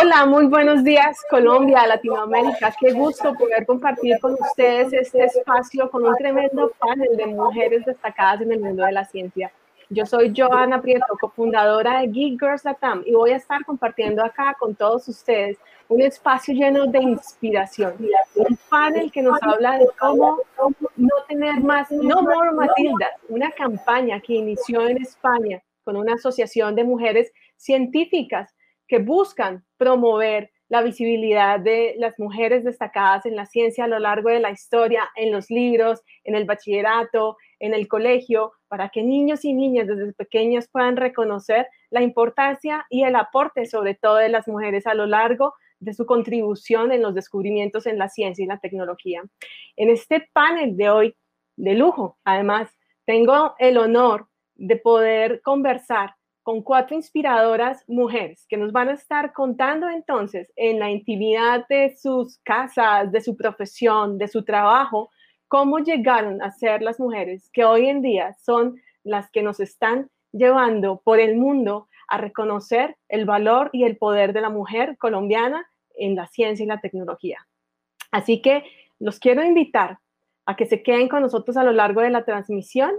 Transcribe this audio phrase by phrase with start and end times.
[0.00, 2.72] Hola, muy buenos días Colombia, Latinoamérica.
[2.78, 8.42] Qué gusto poder compartir con ustedes este espacio con un tremendo panel de mujeres destacadas
[8.42, 9.50] en el mundo de la ciencia.
[9.90, 14.54] Yo soy Joana Prieto, cofundadora de Geek Girls Latam y voy a estar compartiendo acá
[14.56, 15.58] con todos ustedes
[15.88, 17.94] un espacio lleno de inspiración.
[18.36, 20.38] Un panel que nos habla de cómo
[20.96, 26.76] no tener más, no more Matilda, una campaña que inició en España con una asociación
[26.76, 28.54] de mujeres científicas
[28.88, 34.28] que buscan promover la visibilidad de las mujeres destacadas en la ciencia a lo largo
[34.28, 39.44] de la historia, en los libros, en el bachillerato, en el colegio, para que niños
[39.44, 44.46] y niñas desde pequeños puedan reconocer la importancia y el aporte sobre todo de las
[44.46, 48.58] mujeres a lo largo de su contribución en los descubrimientos en la ciencia y la
[48.58, 49.22] tecnología.
[49.76, 51.16] En este panel de hoy,
[51.56, 52.68] de lujo, además,
[53.06, 56.17] tengo el honor de poder conversar
[56.48, 61.94] con cuatro inspiradoras mujeres que nos van a estar contando entonces en la intimidad de
[61.94, 65.10] sus casas, de su profesión, de su trabajo,
[65.46, 70.08] cómo llegaron a ser las mujeres que hoy en día son las que nos están
[70.32, 75.66] llevando por el mundo a reconocer el valor y el poder de la mujer colombiana
[75.96, 77.46] en la ciencia y la tecnología.
[78.10, 78.64] Así que
[78.98, 79.98] los quiero invitar
[80.46, 82.92] a que se queden con nosotros a lo largo de la transmisión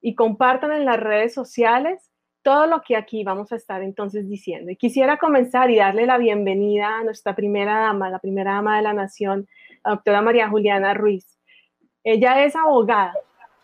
[0.00, 2.11] y compartan en las redes sociales
[2.42, 4.70] todo lo que aquí vamos a estar entonces diciendo.
[4.70, 8.82] Y quisiera comenzar y darle la bienvenida a nuestra primera dama, la primera dama de
[8.82, 9.48] la nación,
[9.84, 11.38] la doctora María Juliana Ruiz.
[12.04, 13.14] Ella es abogada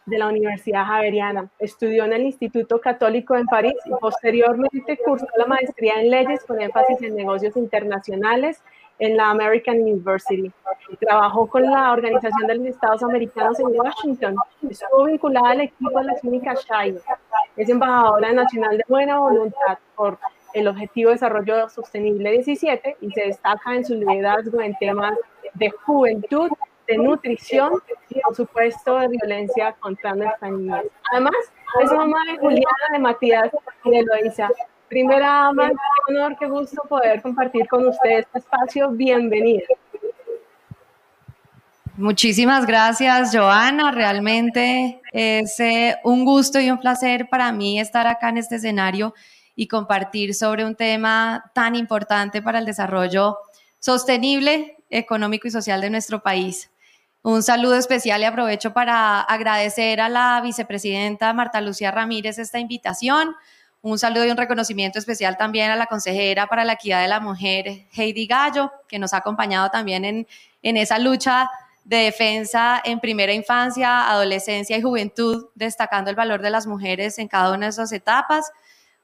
[0.07, 5.47] de la Universidad Javeriana, estudió en el Instituto Católico en París y posteriormente cursó la
[5.47, 8.63] maestría en leyes con énfasis en negocios internacionales
[8.99, 10.51] en la American University.
[11.01, 14.37] Trabajó con la Organización de los Estados Americanos en Washington.
[14.69, 17.01] Estuvo vinculada al equipo de la clínica Shire.
[17.59, 20.17] Es embajadora nacional de buena voluntad por
[20.55, 25.19] el Objetivo de Desarrollo Sostenible 17 y se destaca en su liderazgo en temas
[25.55, 26.51] de juventud,
[26.87, 27.73] de nutrición
[28.11, 30.85] y, por supuesto, de violencia contra nuestras niñas.
[31.11, 31.35] Además,
[31.83, 33.51] es mamá de Juliana, de Matías
[33.83, 34.51] y de Eloisa.
[34.89, 38.91] Primera dama, qué honor, qué gusto poder compartir con ustedes este espacio.
[38.91, 39.67] Bienvenida.
[41.99, 43.91] Muchísimas gracias, Joana.
[43.91, 49.15] Realmente es eh, un gusto y un placer para mí estar acá en este escenario
[49.57, 53.39] y compartir sobre un tema tan importante para el desarrollo
[53.81, 56.71] sostenible, económico y social de nuestro país.
[57.23, 63.35] Un saludo especial y aprovecho para agradecer a la vicepresidenta Marta Lucía Ramírez esta invitación
[63.81, 67.21] un saludo y un reconocimiento especial también a la consejera para la equidad de la
[67.21, 70.27] mujer, Heidi Gallo, que nos ha acompañado también en,
[70.63, 71.49] en esa lucha
[71.89, 77.29] de defensa en primera infancia, adolescencia y juventud, destacando el valor de las mujeres en
[77.29, 78.53] cada una de esas etapas.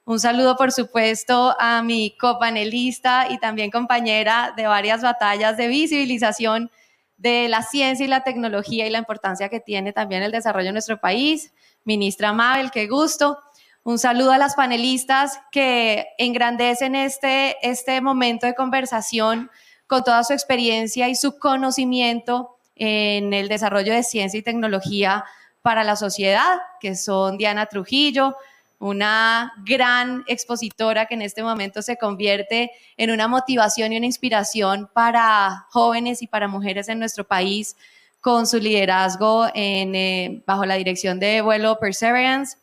[0.04, 6.70] Un saludo, por supuesto, a mi copanelista y también compañera de varias batallas de visibilización
[7.16, 10.72] de la ciencia y la tecnología y la importancia que tiene también el desarrollo de
[10.72, 11.54] nuestro país.
[11.84, 13.38] Ministra Mabel, qué gusto.
[13.82, 19.50] Un saludo a las panelistas que engrandecen este, este momento de conversación
[19.86, 25.24] con toda su experiencia y su conocimiento en el desarrollo de ciencia y tecnología
[25.62, 28.36] para la sociedad, que son Diana Trujillo,
[28.78, 34.90] una gran expositora que en este momento se convierte en una motivación y una inspiración
[34.92, 37.76] para jóvenes y para mujeres en nuestro país
[38.20, 42.58] con su liderazgo en, eh, bajo la dirección de vuelo Perseverance.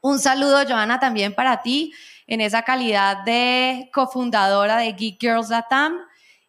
[0.00, 1.92] Un saludo, Joana, también para ti
[2.26, 5.98] en esa calidad de cofundadora de Geek Girls Latam.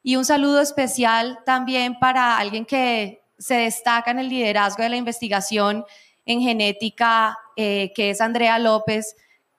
[0.05, 4.97] Y un saludo especial también para alguien que se destaca en el liderazgo de la
[4.97, 5.83] investigación
[6.27, 9.15] en genética, eh, que es Andrea López,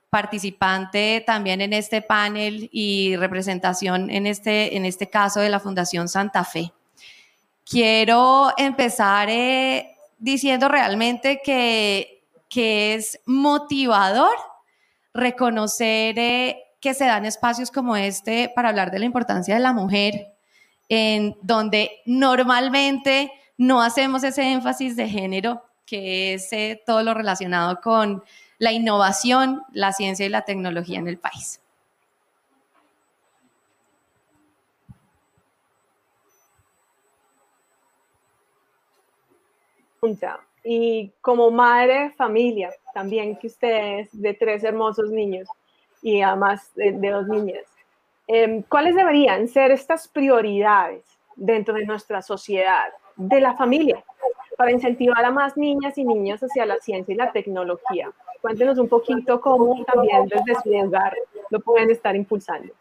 [0.09, 6.09] participante también en este panel y representación en este, en este caso de la Fundación
[6.09, 6.73] Santa Fe.
[7.69, 12.17] Quiero empezar eh, diciendo realmente que
[12.49, 14.35] que es motivador
[15.13, 19.73] reconocer eh, que se dan espacios como este para hablar de la importancia de la
[19.73, 20.36] mujer,
[20.89, 27.81] en donde normalmente no hacemos ese énfasis de género, que es eh, todo lo relacionado
[27.81, 28.23] con
[28.59, 31.61] la innovación, la ciencia y la tecnología en el país.
[40.65, 45.49] y como madre familia también que ustedes de tres hermosos niños
[46.03, 47.65] y además de, dos niñas,
[48.27, 51.05] em, ¿cuáles deberían ser estas prioridades
[51.37, 54.03] dentro de nuestra sociedad, de la familia,
[54.57, 58.11] para incentivar a más niñas y niños hacia la ciencia y la tecnología?
[58.41, 61.15] Cuéntenos un poquito cómo también desde su hogar
[61.51, 62.73] lo pueden estar impulsando.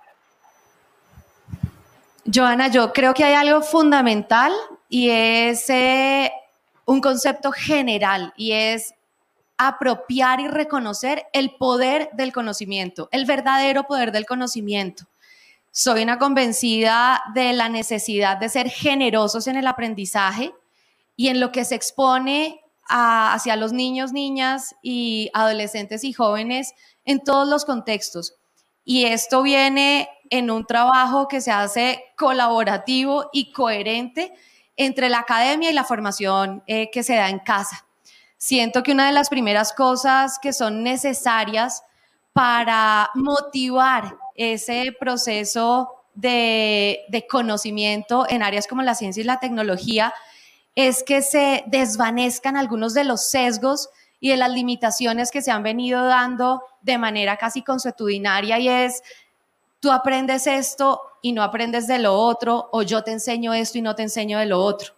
[2.31, 4.51] Joana, yo creo que hay algo fundamental
[4.89, 6.31] y es eh,
[6.85, 8.95] un concepto general y es
[9.57, 15.05] apropiar y reconocer el poder del conocimiento, el verdadero poder del conocimiento.
[15.77, 20.53] Soy una convencida de la necesidad de ser generosos en el aprendizaje
[21.17, 27.21] y en lo que se expone hacia los niños, niñas y adolescentes y jóvenes en
[27.21, 28.35] todos los contextos.
[28.85, 34.33] Y esto viene en un trabajo que se hace colaborativo y coherente
[34.77, 37.85] entre la academia y la formación eh, que se da en casa.
[38.37, 41.83] Siento que una de las primeras cosas que son necesarias
[42.31, 50.13] para motivar ese proceso de, conocimiento en áreas como la ciencia y la tecnología
[50.75, 53.89] es que se desvanezcan algunos de los sesgos
[54.19, 59.03] y de las limitaciones que se han venido dando de manera casi consuetudinaria y es,
[59.79, 63.81] tú aprendes esto y no aprendes de lo otro, o yo te enseño esto y
[63.81, 64.93] no te enseño de lo otro,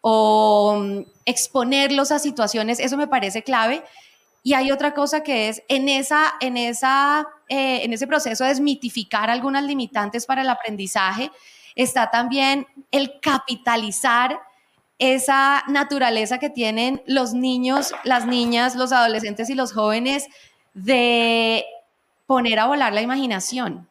[0.00, 3.82] o mm, exponerlos a situaciones, eso me parece clave.
[4.42, 8.50] Y hay otra cosa que es en, esa, en, esa, eh, en ese proceso de
[8.50, 11.30] desmitificar algunas limitantes para el aprendizaje,
[11.74, 14.40] está también el capitalizar
[14.98, 20.26] esa naturaleza que tienen los niños, las niñas, los adolescentes y los jóvenes
[20.74, 21.64] de
[22.26, 23.88] poner a volar la imaginación,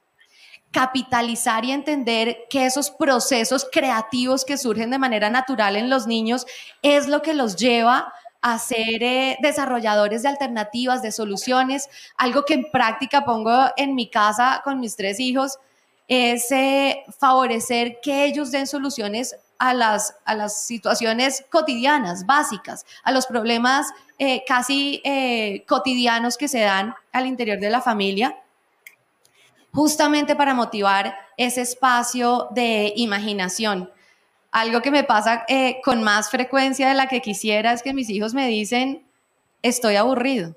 [0.71, 6.45] capitalizar y entender que esos procesos creativos que surgen de manera natural en los niños
[6.83, 12.53] es lo que los lleva a ser eh, desarrolladores de alternativas, de soluciones, algo que
[12.53, 15.59] en práctica pongo en mi casa con mis tres hijos,
[16.07, 23.11] es eh, favorecer que ellos den soluciones a las, a las situaciones cotidianas, básicas, a
[23.11, 23.87] los problemas
[24.17, 28.37] eh, casi eh, cotidianos que se dan al interior de la familia,
[29.71, 33.91] justamente para motivar ese espacio de imaginación.
[34.51, 38.09] Algo que me pasa eh, con más frecuencia de la que quisiera es que mis
[38.09, 39.05] hijos me dicen,
[39.61, 40.55] estoy aburrido.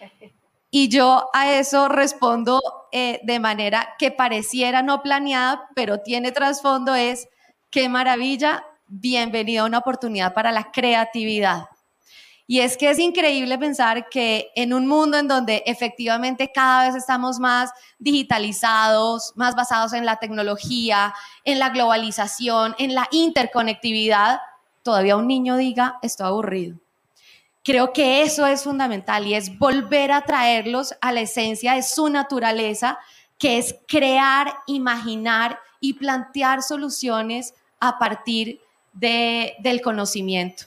[0.70, 2.60] Y yo a eso respondo
[2.92, 7.26] de manera que pareciera no planeada, pero tiene trasfondo es,
[7.70, 11.68] qué maravilla, bienvenido a una oportunidad para la creatividad.
[12.50, 16.94] Y es que es increíble pensar que en un mundo en donde efectivamente cada vez
[16.94, 21.14] estamos más digitalizados, más basados en la tecnología,
[21.44, 24.40] en la globalización, en la interconectividad,
[24.82, 26.78] todavía un niño diga, estoy aburrido.
[27.62, 32.08] Creo que eso es fundamental y es volver a traerlos a la esencia de su
[32.08, 32.98] naturaleza,
[33.36, 38.58] que es crear, imaginar y plantear soluciones a partir
[38.94, 40.64] del conocimiento.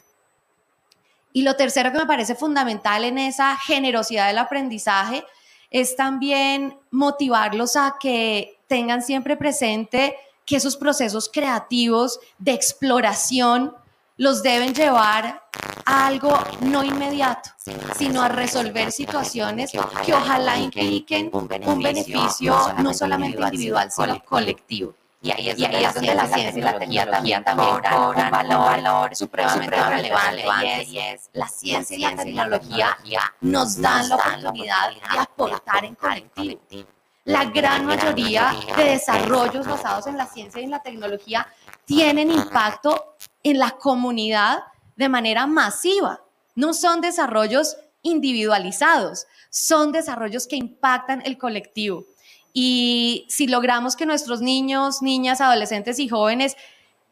[1.33, 5.24] Y lo tercero que me parece fundamental en esa generosidad del aprendizaje
[5.69, 13.74] es también motivarlos a que tengan siempre presente que esos procesos creativos de exploración
[14.18, 15.42] los deben llevar
[15.86, 17.50] a algo no inmediato,
[17.98, 19.72] sino a resolver situaciones
[20.06, 24.94] que ojalá impliquen un beneficio no solamente individual, sino colectivo.
[25.23, 25.57] Y ahí es,
[25.94, 31.47] donde, la ciencia y la tecnología también cobran un valor, supremamente, relevante, y es, la
[31.47, 32.97] ciencia y la tecnología
[33.42, 36.90] nos dan la oportunidad de aportar en colectivo.
[37.25, 41.47] La gran mayoría de desarrollos basados en la ciencia y en la tecnología
[41.85, 44.63] tienen impacto en la comunidad
[44.95, 46.21] de manera masiva.
[46.56, 52.06] No son desarrollos individualizados, son desarrollos que impactan el colectivo.
[52.54, 56.58] Y si logramos que nuestros niños, niñas, adolescentes y jóvenes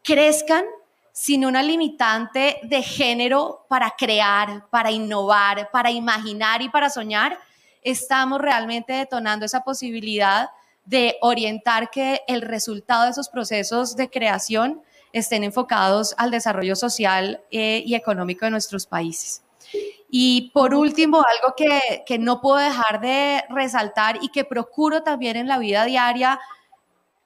[0.02, 0.64] crezcan
[1.12, 7.38] sin una limitante de género para crear, para innovar, para imaginar y para soñar,
[7.82, 10.50] estamos realmente detonando esa posibilidad
[10.84, 14.82] de orientar que el resultado de esos procesos de creación
[15.12, 19.42] estén enfocados al desarrollo social eh, y económico de nuestros países.
[20.10, 25.48] Y por último, algo que, no puedo dejar de resaltar y que procuro también en
[25.48, 26.40] la vida diaria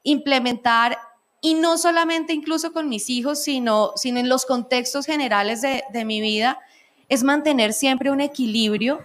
[0.03, 0.99] implementar,
[1.41, 6.05] y no solamente incluso con mis hijos, sino, sino en los contextos generales de, de
[6.05, 6.59] mi vida,
[7.09, 9.03] es mantener siempre un equilibrio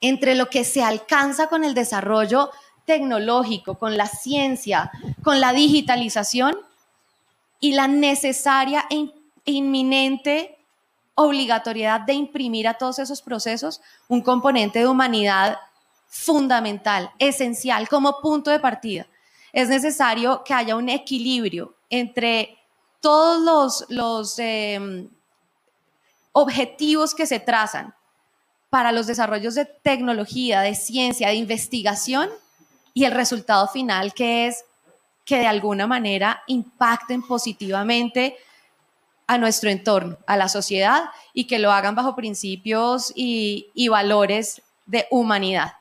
[0.00, 2.50] entre lo que se alcanza con el desarrollo
[2.84, 4.90] tecnológico, con la ciencia,
[5.22, 6.56] con la digitalización
[7.60, 9.10] y la necesaria e
[9.44, 10.55] inminente
[11.16, 15.58] obligatoriedad de imprimir a todos esos procesos un componente de humanidad
[16.06, 19.06] fundamental, esencial, como punto de partida.
[19.52, 22.58] Es necesario que haya un equilibrio entre
[23.00, 25.08] todos los, em,
[26.32, 27.94] objetivos que se trazan
[28.68, 32.28] para los desarrollos de tecnología, de ciencia, de investigación
[32.92, 34.64] y el resultado final que es
[35.24, 38.36] que de alguna manera impacten positivamente
[39.26, 45.06] a nuestro entorno, a la sociedad y que lo hagan bajo principios y, valores de
[45.10, 45.72] humanidad.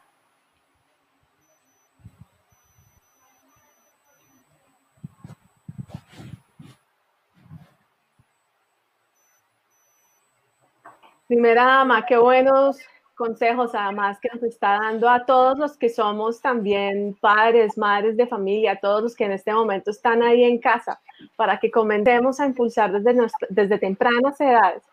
[11.28, 12.78] Primera dama, qué buenos
[13.16, 18.28] consejos además que nos está dando a todos los que somos también padres, madres de
[18.28, 21.00] familia, a todos los que en este momento están ahí en casa,
[21.36, 24.84] para que comencemos a impulsar desde, desde tempranas edades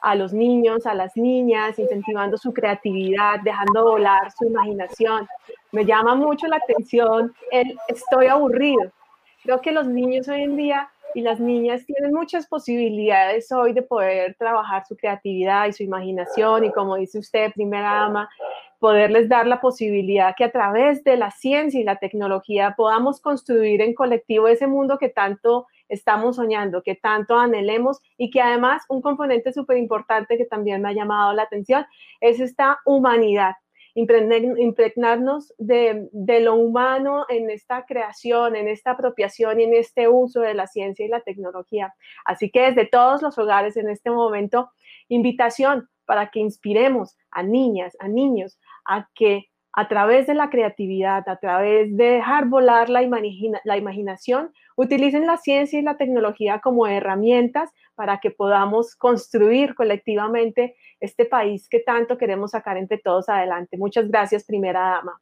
[0.00, 5.26] a los niños, a las niñas, incentivando su creatividad, dejando volar su imaginación.
[5.72, 8.92] Me llama mucho la atención el estoy aburrido.
[9.48, 13.80] Creo que los niños hoy en día y las niñas tienen muchas posibilidades hoy de
[13.80, 18.28] poder trabajar su creatividad y su imaginación y como dice usted, primera dama,
[18.78, 23.80] poderles dar la posibilidad que a través de la ciencia y la tecnología podamos construir
[23.80, 29.00] en colectivo ese mundo que tanto estamos soñando, que tanto anhelemos y que además un
[29.00, 31.86] componente súper importante que también me ha llamado la atención
[32.20, 33.54] es esta humanidad
[33.98, 36.08] impregnarnos de,
[36.40, 41.04] lo humano en esta creación, en esta apropiación y en este uso de la ciencia
[41.04, 41.94] y la tecnología.
[42.24, 44.70] Así que desde todos los hogares en este momento,
[45.08, 51.28] invitación para que inspiremos a niñas, a niños, a que a través de la creatividad,
[51.28, 53.02] a través de dejar volar la,
[53.64, 60.76] la imaginación, utilicen la ciencia y la tecnología como herramientas para que podamos construir colectivamente
[61.00, 63.76] este país que tanto queremos sacar entre todos adelante.
[63.76, 65.20] Muchas gracias, primera dama.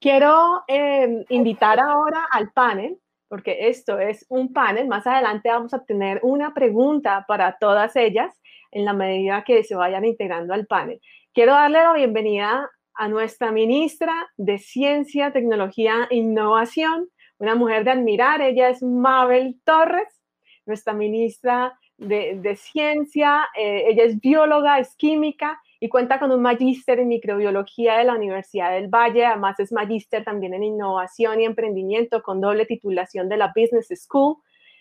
[0.00, 4.88] Quiero em, invitar ahora al panel, porque esto es un panel.
[4.88, 8.34] Más adelante vamos a tener una pregunta para todas ellas
[8.70, 11.02] en la medida que se vayan integrando al panel.
[11.34, 17.90] Quiero darle la bienvenida a nuestra ministra de Ciencia, Tecnología e Innovación, una mujer de
[17.90, 18.40] admirar.
[18.40, 20.23] Ella es Mabel Torres,
[20.66, 23.48] nuestra ministra de, Ciencia.
[23.56, 28.14] Eh, ella es bióloga, es química y cuenta con un magíster en microbiología de la
[28.14, 29.26] Universidad del Valle.
[29.26, 34.36] Además es magíster también en innovación y emprendimiento con doble titulación de la Business School.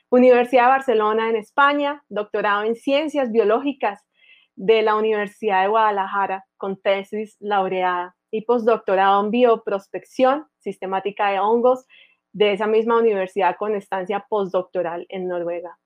[0.09, 3.99] Universidad de Barcelona en España, doctorado en ciencias biológicas
[4.55, 11.85] de la Universidad de Guadalajara con tesis laureada y postdoctorado en bioprospección sistemática de hongos
[12.33, 15.77] de esa misma universidad con estancia postdoctoral en Noruega.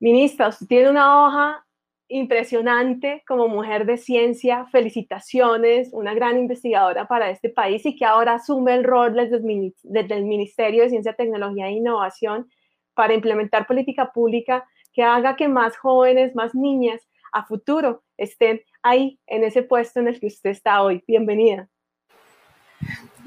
[0.00, 1.64] Ministra, usted tiene una hoja
[2.08, 8.34] impresionante como mujer de ciencia, felicitaciones, una gran investigadora para este país y que ahora
[8.34, 12.48] asume el rol desde el Ministerio de Ciencia, Tecnología e Innovación
[12.94, 19.20] para implementar política pública que haga que más jóvenes, más niñas a futuro estén ahí
[19.26, 21.04] en ese puesto en el que usted está hoy.
[21.06, 21.68] Bienvenida.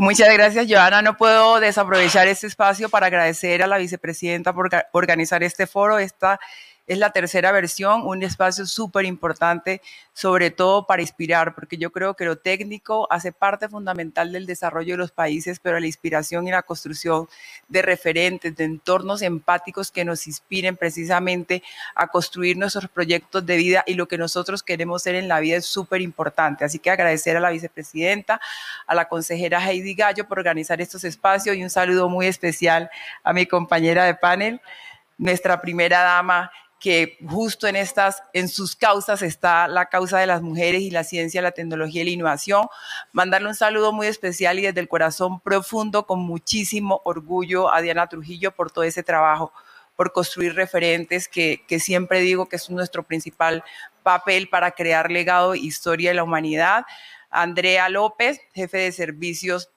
[0.01, 1.03] Muchas gracias, Joana.
[1.03, 5.99] No puedo desaprovechar este espacio para agradecer a la vicepresidenta por organizar este foro.
[5.99, 6.39] Esta
[6.87, 9.81] es la tercera versión, un espacio súper importante,
[10.13, 14.93] sobre todo para inspirar, porque yo creo que lo técnico hace parte fundamental del desarrollo
[14.93, 17.27] de los países, pero la inspiración y la construcción
[17.69, 21.63] de referentes, de entornos empáticos que nos inspiren precisamente
[21.95, 25.57] a construir nuestros proyectos de vida y lo que nosotros queremos ser en la vida
[25.57, 26.65] es súper importante.
[26.65, 28.41] Así que agradecer a la vicepresidenta,
[28.87, 32.89] a la consejera Heidi Gallo por organizar estos espacios y un saludo muy especial
[33.23, 34.61] a mi compañera de panel,
[35.17, 40.41] nuestra primera dama que justo en estas, en sus causas está la causa de las
[40.41, 42.65] mujeres y la ciencia, la tecnología y la innovación.
[43.11, 48.07] Mandarle un saludo muy especial y desde el corazón profundo, con muchísimo orgullo a Diana
[48.07, 49.53] Trujillo por todo ese trabajo,
[49.95, 53.63] por construir referentes que, que siempre digo que es nuestro principal
[54.01, 56.85] papel para crear legado e historia de la humanidad.
[57.29, 59.69] Andrea López, jefe de servicios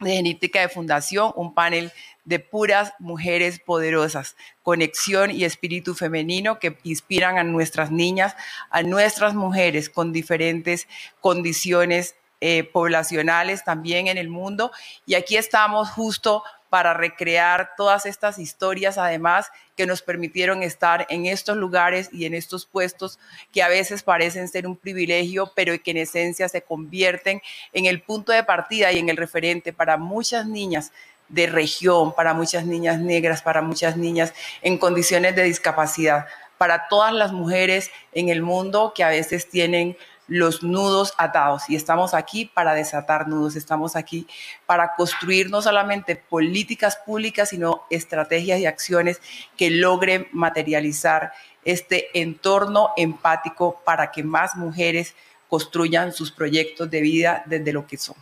[0.00, 1.92] de genética de fundación, un panel
[2.24, 8.36] de puras mujeres poderosas, conexión y espíritu femenino que inspiran a nuestras niñas,
[8.70, 10.86] a nuestras mujeres con diferentes
[11.20, 14.70] condiciones eh, poblacionales también en el mundo.
[15.06, 21.26] Y aquí estamos justo para recrear todas estas historias, además, que nos permitieron estar en
[21.26, 23.18] estos lugares y en estos puestos
[23.52, 27.40] que a veces parecen ser un privilegio, pero que en esencia se convierten
[27.72, 30.92] en el punto de partida y en el referente para muchas niñas
[31.28, 34.32] de región, para muchas niñas negras, para muchas niñas
[34.62, 39.96] en condiciones de discapacidad, para todas las mujeres en el mundo que a veces tienen
[40.28, 44.26] los nudos atados y estamos aquí para desatar nudos, estamos aquí
[44.66, 49.20] para construir no solamente políticas públicas, sino estrategias y acciones
[49.56, 51.32] que logren materializar
[51.64, 55.14] este entorno empático para que más mujeres
[55.48, 58.16] construyan sus proyectos de vida desde lo que son.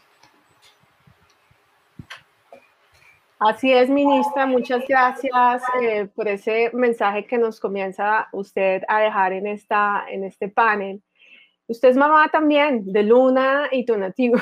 [3.39, 4.47] Así es, ministra.
[4.47, 10.25] Muchas gracias eh, por ese mensaje que nos comienza usted a dejar en, esta, en
[10.25, 11.03] este panel.
[11.68, 14.37] Usted es mamá también de Luna y Tonativo.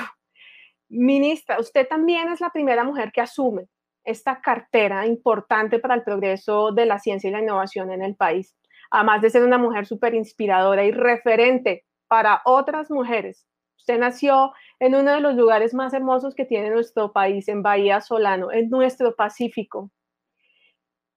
[0.90, 3.68] Ministra, usted también es la primera mujer que asume
[4.04, 8.54] esta cartera importante para el progreso de la ciencia y la innovación en el país.
[8.90, 13.46] Además de ser una mujer súper inspiradora y referente para otras mujeres.
[13.78, 18.02] Usted nació en uno de los lugares más hermosos que tiene nuestro país, en Bahía
[18.02, 19.90] Solano, en nuestro Pacífico.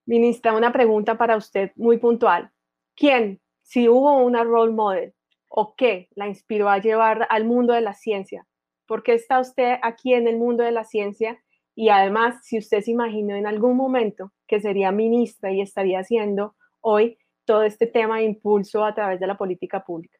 [0.05, 2.49] Ministra, una pregunta para usted muy puntual.
[2.95, 5.13] ¿Quién, si hubo una role model
[5.47, 8.45] o qué la inspiró a llevar al mundo de la ciencia?
[8.85, 11.41] ¿Por qué está usted aquí en el mundo de la ciencia?
[11.75, 16.55] Y además, si usted se imaginó en algún momento que sería ministra y estaría haciendo
[16.81, 20.17] hoy todo este tema de impulso a través de la política pública.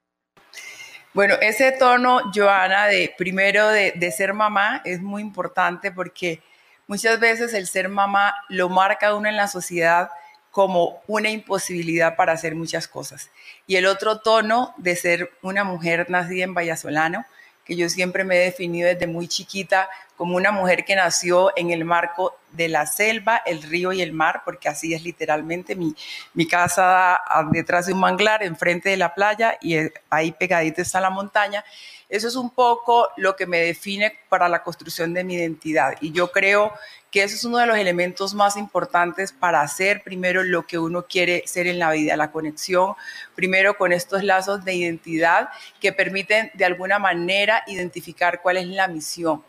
[1.14, 6.42] Bueno, ese tono, Joana, de primero de, de, ser mamá es muy importante porque
[6.88, 10.10] muchas veces el ser mamá lo marca uno en la sociedad
[10.58, 13.30] como una imposibilidad para hacer muchas cosas.
[13.68, 17.28] Y el otro tono de ser una mujer nacida en Vallasolano,
[17.64, 21.70] que yo siempre me he definido desde muy chiquita como una mujer que nació en
[21.70, 25.94] el marco de la selva, el río y el mar, porque así es literalmente mi,
[26.34, 27.22] mi casa
[27.52, 29.78] detrás de un manglar, enfrente de la playa y
[30.10, 31.64] ahí pegadita está la montaña.
[32.10, 35.96] Eso es un poco lo que me define para la construcción de mi identidad.
[36.00, 36.72] Y yo creo
[37.12, 41.04] que eso es uno de los elementos más importantes para hacer primero lo que uno
[41.04, 42.96] quiere ser en la vida, la conexión
[43.36, 45.50] primero con estos lazos de identidad
[45.82, 49.44] que permiten de alguna manera identificar cuál es la misión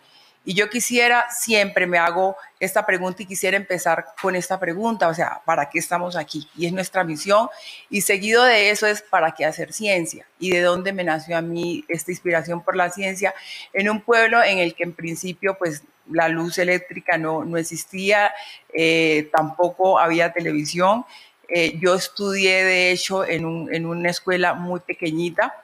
[0.45, 5.14] y yo quisiera, siempre me hago esta pregunta y quisiera empezar con esta pregunta, o
[5.14, 6.49] sea, ¿para qué estamos aquí?
[6.57, 7.49] Y es nuestra misión.
[7.90, 10.26] Y seguido de eso es ¿para qué hacer ciencia?
[10.38, 13.35] ¿Y de dónde me nació a mí esta inspiración por la ciencia?
[13.72, 18.33] En un pueblo en el que en principio pues la luz eléctrica no, no existía,
[18.72, 21.05] eh, tampoco había televisión.
[21.48, 25.55] Eh, yo estudié de hecho en, un, en una escuela muy pequeñita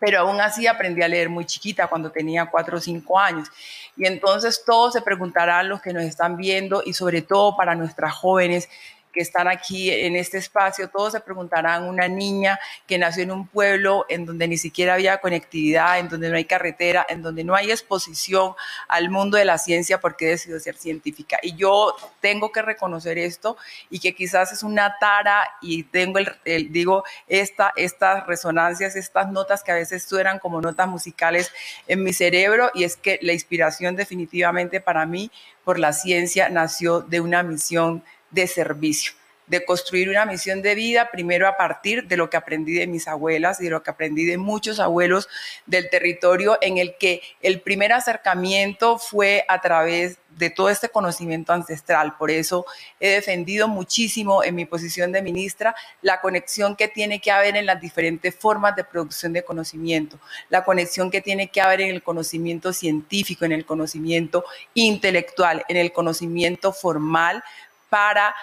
[0.00, 3.48] pero aún así aprendí a leer muy chiquita, cuando tenía cuatro o cinco años.
[3.96, 8.14] Y entonces todos se preguntarán, los que nos están viendo, y sobre todo para nuestras
[8.14, 8.68] jóvenes,
[9.12, 13.46] que están aquí en este espacio, todos se preguntarán, una niña que nació en un
[13.46, 17.54] pueblo en donde ni siquiera había conectividad, en donde no hay carretera, en donde no
[17.54, 18.54] hay exposición
[18.88, 21.38] al mundo de la ciencia porque decidió ser científica.
[21.42, 23.56] Y yo tengo que reconocer esto
[23.88, 29.62] y que quizás es una tara y tengo el, digo, esta, estas resonancias, estas notas
[29.62, 31.52] que a veces suenan como notas musicales
[31.86, 35.30] en mi cerebro y es que la inspiración definitivamente para mí
[35.64, 39.12] por la ciencia nació de una misión de servicio,
[39.46, 43.08] de construir una misión de vida, primero a partir de lo que aprendí de mis
[43.08, 45.28] abuelas y de lo que aprendí de muchos abuelos
[45.66, 51.52] del territorio, en el que el primer acercamiento fue a través de todo este conocimiento
[51.52, 52.16] ancestral.
[52.16, 52.64] Por eso
[52.98, 57.66] he defendido muchísimo en mi posición de ministra la conexión que tiene que haber en
[57.66, 62.02] las diferentes formas de producción de conocimiento, la conexión que tiene que haber en el
[62.02, 67.42] conocimiento científico, en el conocimiento intelectual, en el conocimiento formal,
[67.90, 68.34] para,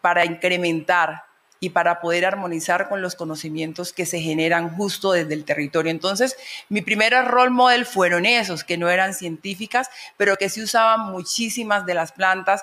[0.00, 1.24] para incrementar
[1.58, 5.90] y para poder armonizar con los conocimientos que se generan justo desde el territorio.
[5.90, 6.36] Entonces,
[6.68, 11.86] mi primer role model fueron esos, que no eran científicas, pero que sí usaban muchísimas
[11.86, 12.62] de las plantas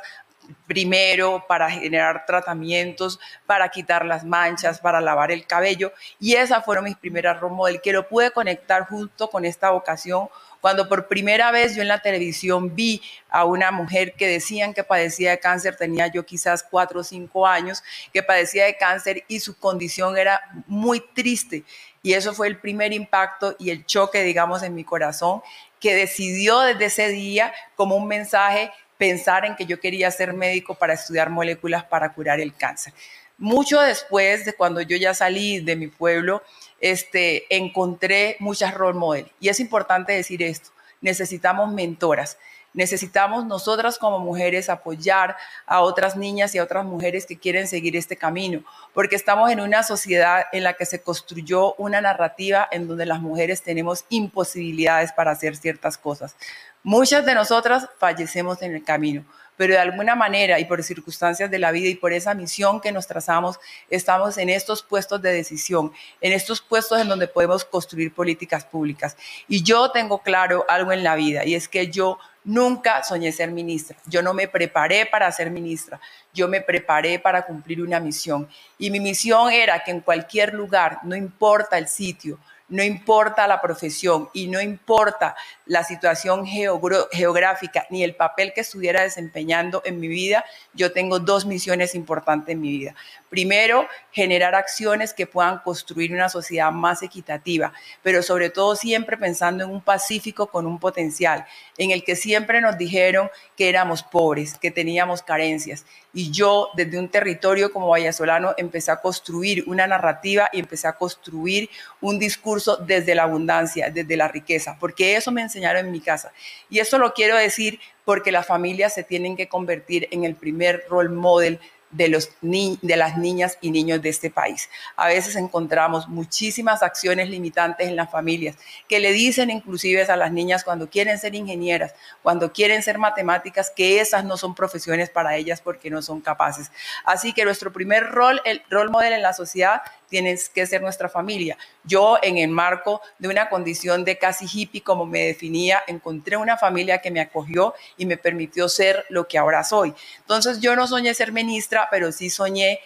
[0.68, 5.94] primero para generar tratamientos, para quitar las manchas, para lavar el cabello.
[6.20, 10.30] Y esas fueron mis primeras role model, que lo pude conectar justo con esta vocación
[10.64, 14.86] cuando por primera vez yo en la televisión vi a una mujer que decían que
[14.86, 19.42] padecía de cáncer, tenía yo quizás cuatro o cinco años, que padecía de cáncer y
[19.42, 21.66] su condición era muy triste.
[22.02, 25.42] Y eso fue el primer impacto y el choque, digamos, en mi corazón,
[25.82, 30.76] que decidió desde ese día como un mensaje pensar en que yo quería ser médico
[30.76, 32.94] para estudiar moléculas para curar el cáncer.
[33.38, 36.44] Mucho después de cuando yo ya salí de mi pueblo,
[36.80, 39.32] este, encontré muchas role model.
[39.40, 40.70] Y es importante decir esto,
[41.02, 42.38] necesitamos mentoras.
[42.74, 47.96] Necesitamos nosotras como mujeres apoyar a otras niñas y a otras mujeres que quieren seguir
[47.96, 52.88] este camino, porque estamos en una sociedad en la que se construyó una narrativa en
[52.88, 56.36] donde las mujeres tenemos imposibilidades para hacer ciertas cosas.
[56.82, 59.24] Muchas de nosotras fallecemos en el camino,
[59.56, 62.92] pero de alguna manera y por circunstancias de la vida y por esa misión que
[62.92, 63.60] nos trazamos,
[63.90, 69.16] estamos en estos puestos de decisión, en estos puestos en donde podemos construir políticas públicas.
[69.48, 73.52] Y yo tengo claro algo en la vida y es que yo nunca soñé ser
[73.52, 76.00] ministra, yo no me preparé para ser ministra,
[76.34, 78.48] yo me preparé para cumplir una misión.
[78.78, 83.62] Y mi misión era que en cualquier lugar, no importa el sitio, no importa la
[83.62, 90.08] profesión y no importa la situación geográfica ni el papel que estuviera desempeñando en mi
[90.08, 92.96] vida, yo tengo dos misiones importantes en mi vida.
[93.30, 99.64] Primero, generar acciones que puedan construir una sociedad más equitativa, pero sobre todo siempre pensando
[99.64, 101.46] en un pacífico con un potencial,
[101.78, 105.86] en el que siempre nos dijeron que éramos pobres, que teníamos carencias.
[106.14, 110.94] Y yo, desde un territorio como Vallasolano, empecé a construir una narrativa y empecé a
[110.94, 111.70] construir
[112.02, 116.32] un discurso desde la abundancia, desde la riqueza, porque eso me enseñaron en mi casa.
[116.70, 120.84] Y eso lo quiero decir porque las familias se tienen que convertir en el primer
[120.90, 121.60] role model
[121.94, 124.70] de, los de las niñas y niños de este país.
[124.96, 128.56] A veces encontramos muchísimas acciones limitantes en las familias
[128.90, 133.72] que le dicen inclusive a las niñas cuando quieren ser ingenieras, cuando quieren ser matemáticas,
[133.76, 136.72] que esas no son profesiones para ellas porque no son capaces.
[137.06, 139.82] Así que nuestro primer rol, el rol modelo en la sociedad,
[140.14, 141.58] tienes que ser nuestra familia.
[141.84, 146.56] Yo, en el marco de una condición de casi hippie, como me definía, encontré una
[146.56, 149.92] familia que me acogió y me permitió ser lo que ahora soy.
[150.20, 152.80] Entonces, yo no soñé ser ministra, pero sí soñé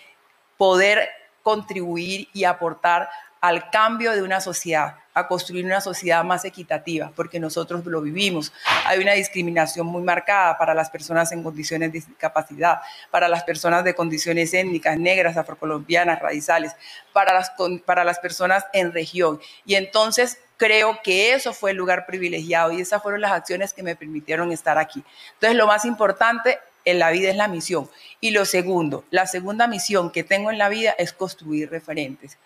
[0.58, 1.10] poder
[1.44, 7.40] contribuir y aportar al cambio de una sociedad, a construir una sociedad más equitativa, porque
[7.40, 8.52] nosotros lo vivimos.
[8.86, 12.82] Hay una discriminación muy marcada para las personas en condiciones de discapacidad,
[13.12, 16.76] para las personas de condiciones étnicas, negras, afrocolombianas, raizales,
[17.14, 17.52] para las,
[17.86, 19.40] para las personas en región.
[19.66, 23.84] Y entonces creo que eso fue el lugar privilegiado y esas fueron las acciones que
[23.84, 25.04] me permitieron estar aquí.
[25.34, 27.90] Entonces, lo más importante en la vida es la misión.
[28.20, 32.38] Y lo segundo, la segunda misión que tengo en la vida es construir referentes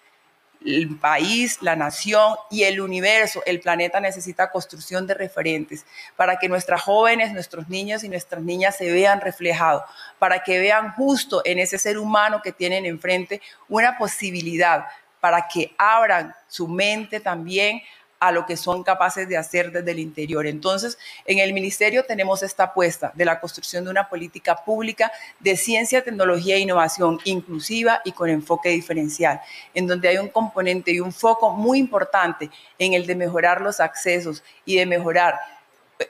[0.65, 6.49] el país, la nación y el universo, el planeta necesita construcción de referentes para que
[6.49, 9.83] nuestras jóvenes, nuestros niños y nuestras niñas se vean reflejados,
[10.19, 14.85] para que vean justo en ese ser humano que tienen enfrente una posibilidad,
[15.19, 17.81] para que abran su mente también
[18.21, 20.45] a lo que son capaces de hacer desde el interior.
[20.45, 25.57] Entonces, en el ministerio tenemos esta apuesta de la construcción de una política pública de
[25.57, 29.41] ciencia, tecnología e innovación inclusiva y con enfoque diferencial,
[29.73, 33.79] en donde hay un componente y un foco muy importante en el de mejorar los
[33.79, 35.39] accesos y de mejorar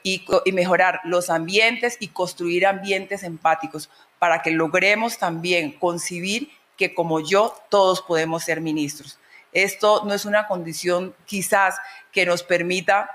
[0.04, 7.22] y, mejorar los ambientes y construir ambientes empáticos para que logremos también concibir que como
[7.22, 9.18] yo todos podemos ser ministros.
[9.52, 11.76] Esto no es una condición quizás
[12.12, 13.10] que nos permita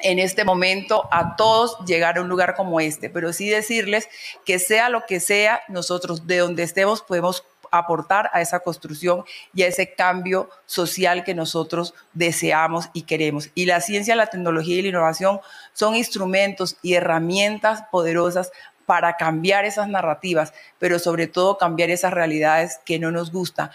[0.00, 4.08] en este momento a todos llegar a un lugar como este, pero sí decirles
[4.44, 9.62] que sea lo que sea, nosotros de donde estemos podemos aportar a esa construcción y
[9.62, 13.50] a ese cambio social que nosotros deseamos y queremos.
[13.54, 15.40] Y la ciencia, la tecnología y la innovación
[15.72, 18.52] son instrumentos y herramientas poderosas
[18.86, 23.70] para cambiar esas narrativas, pero sobre todo cambiar esas realidades que no nos gustan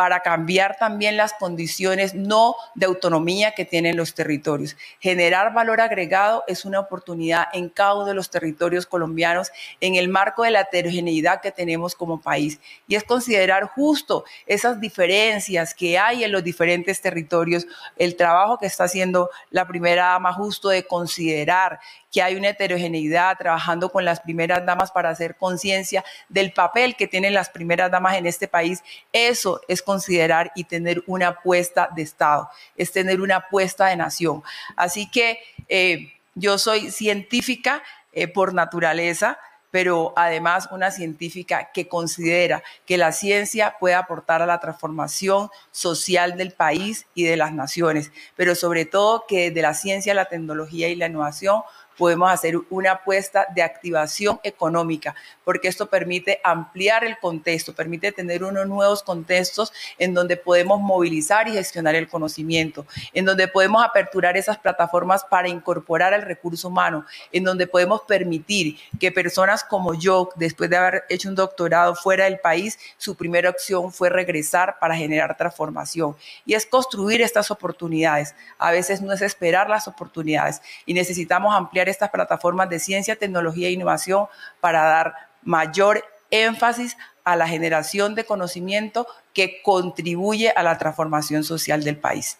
[0.00, 4.74] para cambiar también las condiciones no de autonomía que tienen los territorios.
[4.98, 10.08] Generar valor agregado es una oportunidad en cada uno de los territorios colombianos en el
[10.08, 12.60] marco de la heterogeneidad que tenemos como país.
[12.88, 17.66] Y es considerar justo esas diferencias que hay en los diferentes territorios,
[17.98, 21.78] el trabajo que está haciendo la primera dama justo de considerar
[22.10, 27.06] que hay una heterogeneidad trabajando con las primeras damas para hacer conciencia del papel que
[27.06, 28.82] tienen las primeras damas en este país.
[29.12, 34.42] Eso es considerar y tener una apuesta de Estado, es tener una apuesta de nación.
[34.76, 39.38] Así que eh, yo soy científica eh, por naturaleza,
[39.70, 46.36] pero además una científica que considera que la ciencia puede aportar a la transformación social
[46.36, 50.88] del país y de las naciones, pero sobre todo que de la ciencia, la tecnología
[50.88, 51.62] y la innovación
[52.00, 58.42] podemos hacer una apuesta de activación económica, porque esto permite ampliar el contexto, permite tener
[58.42, 64.38] unos nuevos contextos en donde podemos movilizar y gestionar el conocimiento, en donde podemos aperturar
[64.38, 70.30] esas plataformas para incorporar el recurso humano, en donde podemos permitir que personas como yo,
[70.36, 74.96] después de haber hecho un doctorado fuera del país, su primera opción fue regresar para
[74.96, 76.16] generar transformación.
[76.46, 78.34] Y es construir estas oportunidades.
[78.56, 83.68] A veces no es esperar las oportunidades y necesitamos ampliar estas plataformas de ciencia, tecnología
[83.68, 84.26] e innovación
[84.60, 91.84] para dar mayor énfasis a la generación de conocimiento que contribuye a la transformación social
[91.84, 92.38] del país.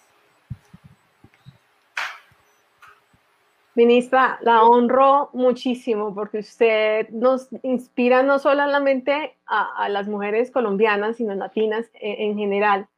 [3.74, 11.16] Ministra, la honro muchísimo porque usted nos inspira no solamente a, a las mujeres colombianas,
[11.16, 12.88] sino latinas en, en general.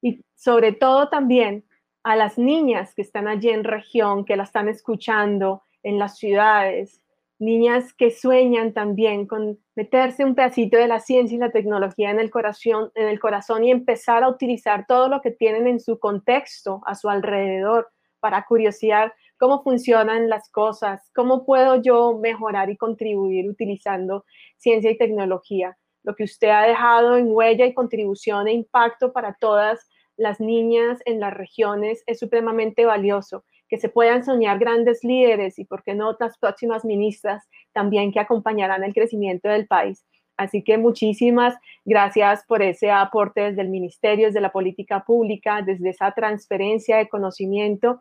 [0.00, 1.64] Y sobre todo también
[2.02, 7.02] a las niñas que están allí en región, que la están escuchando, en las ciudades,
[7.38, 12.18] niñas que sueñan también con meterse un pedacito de la ciencia y la tecnología en
[12.18, 15.98] el corazón, en el corazón y empezar a utilizar todo lo que tienen en su
[15.98, 17.88] contexto, a su alrededor,
[18.20, 24.24] para curiosidad cómo funcionan las cosas, cómo puedo yo mejorar y contribuir utilizando
[24.56, 25.78] ciencia y tecnología.
[26.02, 31.00] Lo que usted ha dejado en huella y contribución e impacto para todas las niñas
[31.04, 33.44] en las regiones es supremamente valioso.
[33.68, 38.20] Que se puedan soñar grandes líderes y, por qué no, las próximas ministras también que
[38.20, 40.04] acompañarán el crecimiento del país.
[40.36, 45.90] Así que muchísimas gracias por ese aporte desde el Ministerio, desde la política pública, desde
[45.90, 48.00] esa transferencia de conocimiento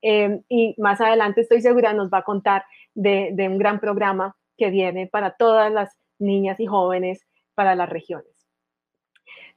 [0.00, 4.70] Em, y más adelante estoy segura nos va a contar de un gran programa que
[4.70, 8.32] viene para todas las niñas y jóvenes para las regiones.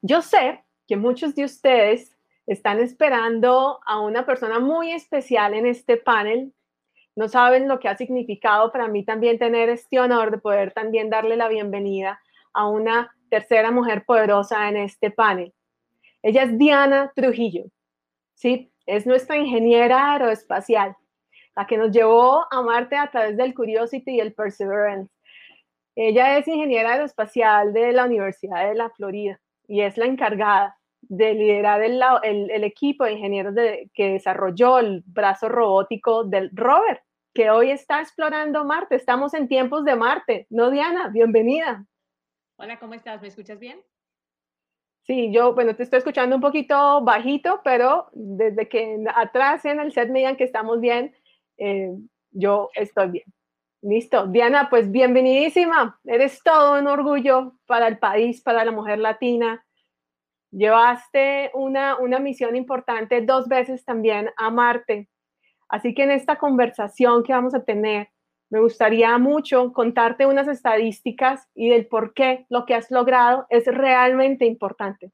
[0.01, 2.10] Yo sé que muchos de ustedes
[2.51, 6.53] están esperando a una persona muy especial en este panel.
[7.15, 11.09] No saben lo que ha significado para mí también tener este honor de poder también
[11.09, 12.21] darle la bienvenida
[12.53, 15.53] a una tercera mujer poderosa en este panel.
[16.21, 17.65] Ella es Diana Trujillo.
[18.35, 18.71] ¿sí?
[18.85, 20.95] es nuestra ingeniera aeroespacial,
[21.55, 25.11] la que nos llevó a Marte a través del Curiosity y el Perseverance.
[25.95, 31.33] Ella es ingeniera aeroespacial de la Universidad de la Florida y es la encargada de
[31.33, 33.55] liderar el, equipo de ingenieros
[33.93, 37.01] que desarrolló el brazo robótico del rover,
[37.33, 38.95] que hoy está explorando Marte.
[38.95, 40.47] Estamos en tiempos de Marte.
[40.49, 41.09] ¿No, Diana?
[41.09, 41.85] Bienvenida.
[42.57, 43.21] Hola, ¿cómo estás?
[43.21, 43.81] ¿Me escuchas bien?
[45.03, 49.91] Sí, yo, bueno, te estoy escuchando un poquito bajito, pero desde que atrás en el
[49.91, 51.15] set me digan que estamos bien,
[51.57, 51.91] eh,
[52.31, 53.25] yo estoy bien.
[53.81, 54.27] Listo.
[54.27, 55.99] Diana, pues bienvenidísima.
[56.05, 59.65] Eres todo un orgullo para el país, para la mujer latina.
[60.51, 65.09] Llevaste una, una misión importante dos veces también a Marte.
[65.69, 68.09] Así que en esta conversación que vamos a tener,
[68.49, 73.65] me gustaría mucho contarte unas estadísticas y del por qué lo que has logrado es
[73.65, 75.11] realmente importante.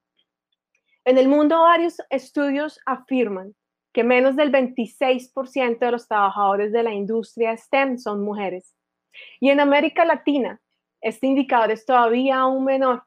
[1.06, 3.56] En el mundo varios estudios afirman
[3.94, 8.76] que menos del 26% de los trabajadores de la industria STEM son mujeres.
[9.40, 10.60] Y en América Latina,
[11.00, 13.04] este indicador es todavía aún menor.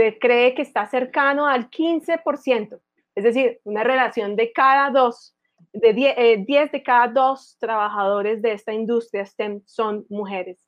[0.00, 2.80] Se cree que está cercano al 15%,
[3.14, 5.36] es decir, una relación de cada dos
[5.74, 10.58] de 10, eh, de cada dos trabajadores de esta industria STEM son mujeres.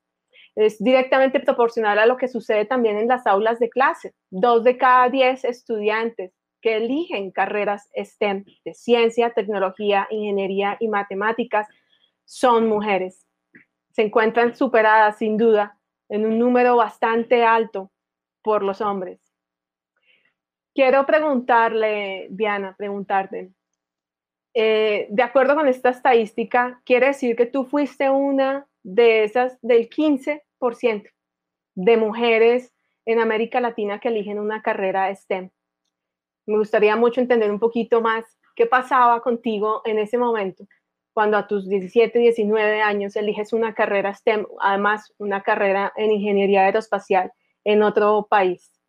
[0.55, 4.13] Es directamente proporcional a lo que sucede también en las aulas de clase.
[4.29, 11.67] Dos de cada diez estudiantes que eligen carreras STEM de ciencia, tecnología, ingeniería y matemáticas
[12.27, 13.27] son mujeres.
[13.93, 15.79] Se encuentran superadas sin duda
[16.11, 17.91] en un número bastante alto
[18.43, 19.22] por los hombres.
[20.75, 23.53] Quiero preguntarle, Diana, preguntarte,
[24.55, 29.89] eh, de acuerdo con esta estadística, quiere decir que tú fuiste una de esas del
[29.89, 31.11] 15%
[31.75, 32.73] de mujeres
[33.05, 35.51] en América Latina que eligen una carrera STEM.
[36.47, 38.25] Me gustaría mucho entender un poquito más
[38.57, 40.65] qué pasaba contigo en ese momento,
[41.13, 46.65] cuando a tus 17, 19 años eliges una carrera STEM, además una carrera en ingeniería
[46.65, 47.33] aeroespacial
[47.65, 48.82] en otro país.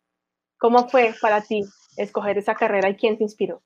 [0.58, 1.62] ¿Cómo fue para ti
[1.96, 3.62] escoger esa carrera y quién te inspiró?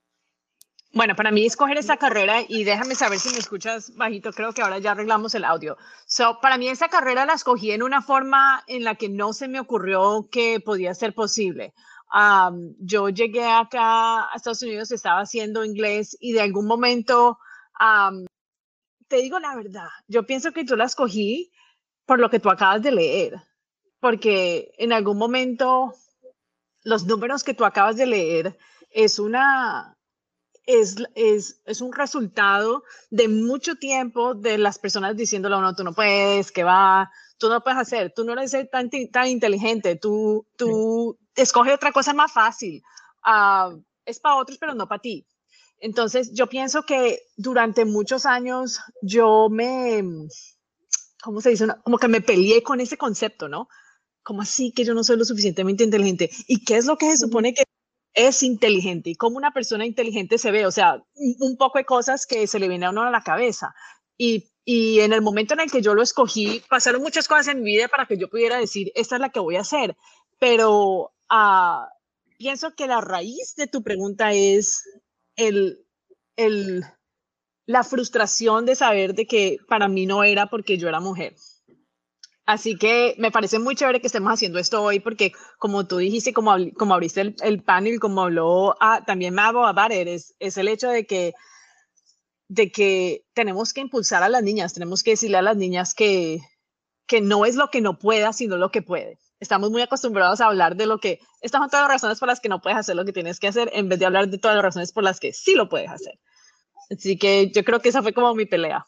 [0.94, 4.62] Bueno, para mí escoger esta carrera, y déjame saber si me escuchas bajito, creo que
[4.62, 5.76] ahora ya arreglamos el audio.
[6.06, 9.48] So, para mí esta carrera la escogí en una forma en la que no se
[9.48, 11.74] me ocurrió que podía ser posible.
[12.78, 17.38] yo llegué acá a Estados Unidos, estaba haciendo inglés y de algún momento,
[19.08, 21.52] te digo la verdad, yo pienso que yo la escogí
[22.06, 23.34] por lo que tú acabas de leer,
[24.00, 25.92] porque en algún momento
[26.82, 28.58] los números que tú acabas de leer
[28.90, 29.96] es una,
[30.64, 35.84] es, es, es, un resultado de mucho tiempo de las personas diciéndole a uno, tú
[35.84, 40.46] no puedes, que va, tú no puedes hacer, tú no eres tan, tan inteligente, tú,
[40.56, 42.82] tú escoge otra cosa más fácil.
[43.22, 45.26] Ah, es para otros, pero no para ti.
[45.80, 50.02] Entonces, yo pienso que durante muchos años yo me,
[51.22, 51.66] ¿cómo se dice?
[51.84, 53.68] Como que me peleé con ese concepto, ¿no?
[54.28, 56.28] Como así que yo no soy lo suficientemente inteligente?
[56.46, 57.64] ¿Y qué es lo que se supone que
[58.12, 62.26] es inteligente y cómo una persona inteligente se ve, o sea, un poco de cosas
[62.26, 63.74] que se le viene a uno a la cabeza.
[64.18, 67.62] Y, y en el momento en el que yo lo escogí, pasaron muchas cosas en
[67.62, 69.96] mi vida para que yo pudiera decir, esta es la que voy a hacer.
[70.38, 71.86] Pero uh,
[72.36, 74.84] pienso que la raíz de tu pregunta es
[75.36, 75.86] el,
[76.36, 76.84] el,
[77.64, 81.34] la frustración de saber de que para mí no era porque yo era mujer.
[82.48, 86.32] Así que me parece muy chévere que estemos haciendo esto hoy porque como tú dijiste,
[86.32, 90.68] como, como abriste el, el panel, como habló ah, también Mabo Abarer, es, es el
[90.68, 91.34] hecho de que,
[92.48, 96.40] de que tenemos que impulsar a las niñas, tenemos que decirle a las niñas que,
[97.06, 99.18] que no es lo que no pueda, sino lo que puede.
[99.40, 102.40] Estamos muy acostumbrados a hablar de lo que, estas son todas las razones por las
[102.40, 104.56] que no puedes hacer lo que tienes que hacer, en vez de hablar de todas
[104.56, 106.18] las razones por las que sí lo puedes hacer.
[106.90, 108.86] Así que yo creo que esa fue como mi pelea.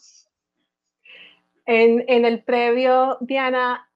[1.72, 3.88] En, en el previo, Diana,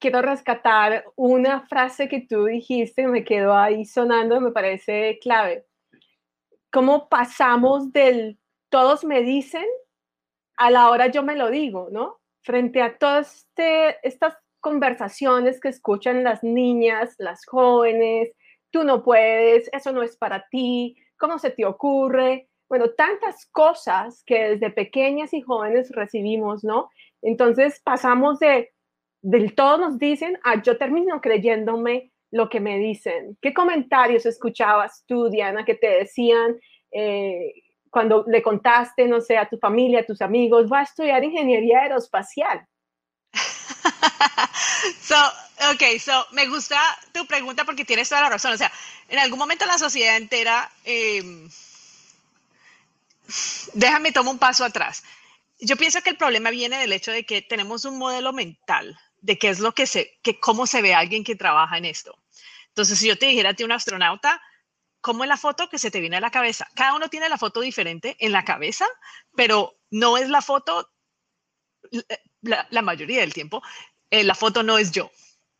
[0.00, 5.66] quiero rescatar una frase que tú dijiste, me quedó ahí sonando, me parece clave.
[6.72, 8.40] ¿Cómo pasamos del
[8.70, 9.64] todos me dicen
[10.56, 12.18] a la hora yo me lo digo, ¿no?
[12.42, 18.32] Frente a todas este, estas conversaciones que escuchan las niñas, las jóvenes,
[18.72, 22.48] tú no puedes, eso no es para ti, ¿cómo se te ocurre?
[22.68, 26.90] Bueno, tantas cosas que desde pequeñas y jóvenes recibimos, ¿no?
[27.22, 28.72] Entonces pasamos de
[29.22, 33.36] del todo nos dicen a yo termino creyéndome lo que me dicen.
[33.42, 36.56] ¿Qué comentarios escuchabas tú, Diana, que te decían
[36.92, 37.52] eh,
[37.90, 41.80] cuando le contaste, no sé, a tu familia, a tus amigos, va a estudiar ingeniería
[41.80, 42.66] aeroespacial?
[45.00, 45.16] so,
[45.72, 46.78] ok, so me gusta
[47.12, 48.52] tu pregunta porque tienes toda la razón.
[48.52, 48.70] O sea,
[49.08, 51.48] en algún momento la sociedad entera, em,
[53.74, 55.02] déjame tomar un paso atrás.
[55.58, 59.38] Yo pienso que el problema viene del hecho de que tenemos un modelo mental de
[59.38, 62.16] qué es lo que se, que cómo se ve alguien que trabaja en esto.
[62.68, 64.40] Entonces, si yo te dijera a ti un astronauta,
[65.00, 66.68] ¿cómo es la foto que se te viene a la cabeza?
[66.74, 68.86] Cada uno tiene la foto diferente en la cabeza,
[69.34, 70.90] pero no es la foto
[72.42, 73.62] la, mayoría del tiempo.
[74.10, 75.10] Eh, la foto no es yo,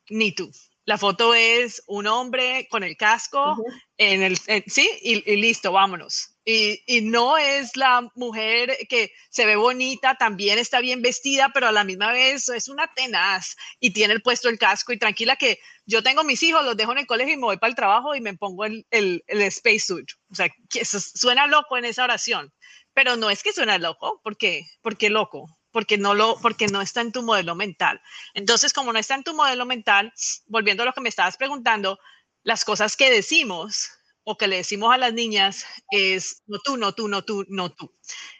[0.09, 0.51] ni tú.
[0.87, 3.57] La foto es un hombre con el casco,
[3.99, 6.37] en el, sí, y, listo, vámonos.
[6.45, 11.67] Y, y, no es la mujer que se ve bonita, también está bien vestida, pero
[11.67, 15.35] a la misma vez es una tenaz y tiene el puesto el casco y tranquila
[15.35, 17.75] que yo tengo mis hijos, los dejo en el colegio y me voy para el
[17.75, 20.07] trabajo y me pongo el, el, el space suit.
[20.31, 22.53] O sea, que suena loco en esa oración,
[22.95, 27.03] pero no es que suena loco, porque, porque loco, porque no, lo, porque no está
[27.03, 28.01] en tu modelo mental.
[28.33, 30.11] Entonces, como no está en tu modelo mental,
[30.47, 31.99] volviendo a lo que me estabas preguntando,
[32.45, 33.91] las cosas que decimos
[34.25, 37.75] o que le decimos a las niñas es no tú, no tú, no tú, no
[37.75, 37.95] tú.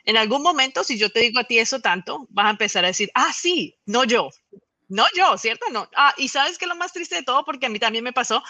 [0.05, 2.89] En algún momento, si yo te digo a ti eso tanto, vas a empezar a
[2.89, 4.31] decir, ah, sí, no yo,
[4.89, 5.67] no yo, ¿cierto?
[5.71, 5.91] No.
[5.95, 8.43] Ah, y sabes que lo más triste de todo, porque a mí también me pasó,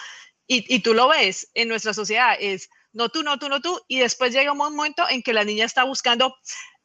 [0.47, 3.81] y, y tú lo ves en nuestra sociedad, es no tú, no tú, no tú,
[3.89, 6.33] y después llega un momento en que la niña está buscando,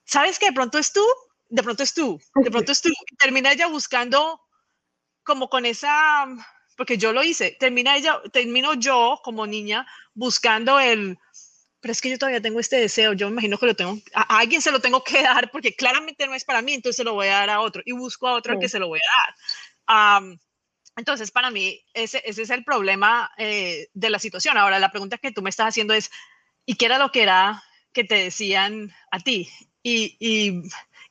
[0.04, 1.04] ¿sabes que de pronto es tú?
[1.52, 2.88] De pronto es tú, de pronto es tú,
[3.18, 4.40] termina ella buscando
[5.22, 6.26] como con esa,
[6.78, 11.18] porque yo lo hice, termina ella, termino yo como niña buscando el,
[11.80, 14.38] pero es que yo todavía tengo este deseo, yo me imagino que lo tengo, a,
[14.38, 17.12] alguien se lo tengo que dar porque claramente no es para mí, entonces se lo
[17.12, 20.38] voy a dar a otro y busco a otro que se lo voy a dar.
[20.96, 24.56] entonces, para mí, ese, ese es el problema eh, de la situación.
[24.56, 26.10] Ahora, la pregunta que tú me estás haciendo es,
[26.64, 27.62] ¿y qué era lo que era
[27.92, 29.50] que te decían a ti?
[29.82, 30.62] Y, y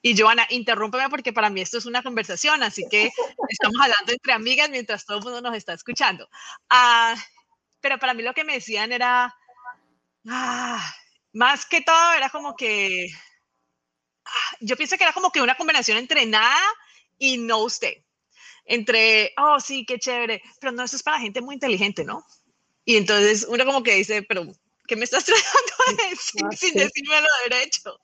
[0.01, 3.11] y Joana, interrúmpeme porque para mí esto es una conversación, así que
[3.49, 6.27] estamos hablando entre amigas mientras todo el mundo nos está escuchando.
[6.69, 7.15] Ah,
[7.79, 9.35] pero para mí lo que me decían era,
[10.27, 10.93] ah,
[11.33, 13.09] más que todo, era como que,
[14.25, 16.61] ah, yo pienso que era como que una combinación entre nada
[17.17, 18.03] y no usted.
[18.65, 22.25] Entre, oh, sí, qué chévere, pero no, eso es para gente muy inteligente, ¿no?
[22.85, 24.45] Y entonces uno como que dice, pero,
[24.87, 27.99] ¿qué me estás tratando de decir sin decirme lo derecho?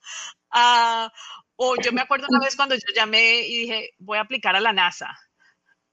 [1.60, 4.60] O yo me acuerdo una vez cuando yo llamé y dije, voy a aplicar a
[4.60, 5.18] la NASA.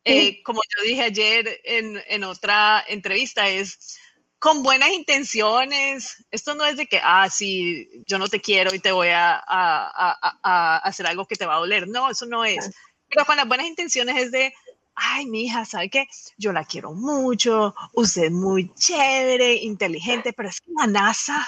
[0.03, 3.97] Eh, como yo dije ayer en, en, otra entrevista, es
[4.37, 6.23] con buenas intenciones.
[6.29, 9.33] Esto no es de que, ah, sí, yo no te quiero y te voy a,
[9.37, 11.87] a, a, hacer algo que te va a doler.
[11.87, 12.69] No, eso no es.
[13.09, 14.53] Pero con las buenas intenciones es de,
[14.93, 16.07] ay, mi hija, ¿sabe qué?
[16.37, 21.47] Yo la quiero mucho, usted es muy chévere, inteligente, pero es que la NASA,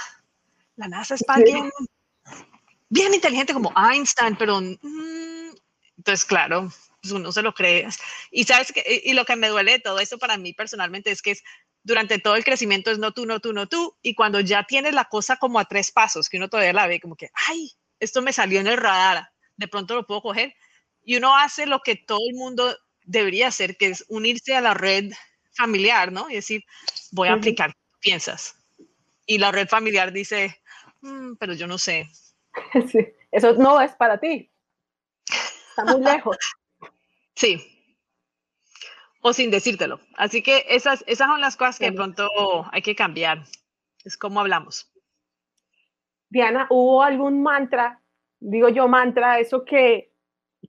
[0.75, 1.69] la NASA es para alguien
[2.89, 5.55] bien inteligente como Einstein, pero mm,
[5.97, 6.71] entonces, claro,
[7.01, 7.87] pues uno se lo cree.
[8.31, 11.21] Y sabes que, y lo que me duele de todo esto para mí personalmente es
[11.21, 11.43] que es
[11.83, 13.95] durante todo el crecimiento es no tú, no tú, no tú.
[14.01, 16.99] Y cuando ya tienes la cosa como a tres pasos, que uno todavía la ve
[16.99, 20.53] como que, ay, esto me salió en el radar, de pronto lo puedo coger.
[21.03, 24.73] Y uno hace lo que todo el mundo debería hacer, que es unirse a la
[24.73, 25.11] red
[25.53, 26.29] familiar, ¿no?
[26.29, 26.63] Y decir,
[27.11, 28.55] voy a aplicar, piensas?
[29.25, 30.61] Y la red familiar dice,
[31.01, 32.09] mm, pero yo no sé,
[33.31, 34.51] eso no es para ti.
[35.69, 36.37] Está muy lejos.
[37.35, 37.61] Sí.
[39.21, 39.99] O sin decírtelo.
[40.15, 42.27] Así que esas, esas son las cosas que de pronto
[42.71, 43.43] hay que cambiar.
[44.03, 44.91] Es como hablamos.
[46.29, 48.01] Diana, ¿hubo algún mantra,
[48.39, 50.11] digo yo mantra, eso que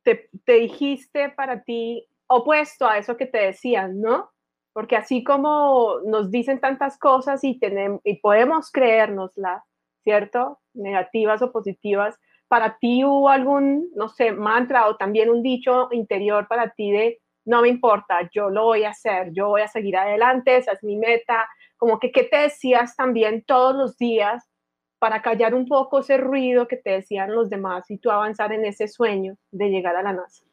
[0.02, 4.30] te, te dijiste para ti opuesto a eso que te decían, ¿no?
[4.72, 9.64] Porque así como nos dicen tantas cosas y, tenemos, y podemos creérnoslas,
[10.04, 10.60] ¿cierto?
[10.78, 12.18] Negativas o positivas,
[12.48, 17.18] para ti hubo algún, no sé, mantra o también un dicho interior para ti de
[17.44, 20.84] no me importa, yo lo voy a hacer, yo voy a seguir adelante, esa es
[20.84, 21.48] mi meta,
[21.78, 24.46] como que qué te decías también todos los días
[24.98, 28.66] para callar un poco ese ruido que te decían los demás y tú avanzar en
[28.66, 30.47] ese sueño de llegar a la NASA.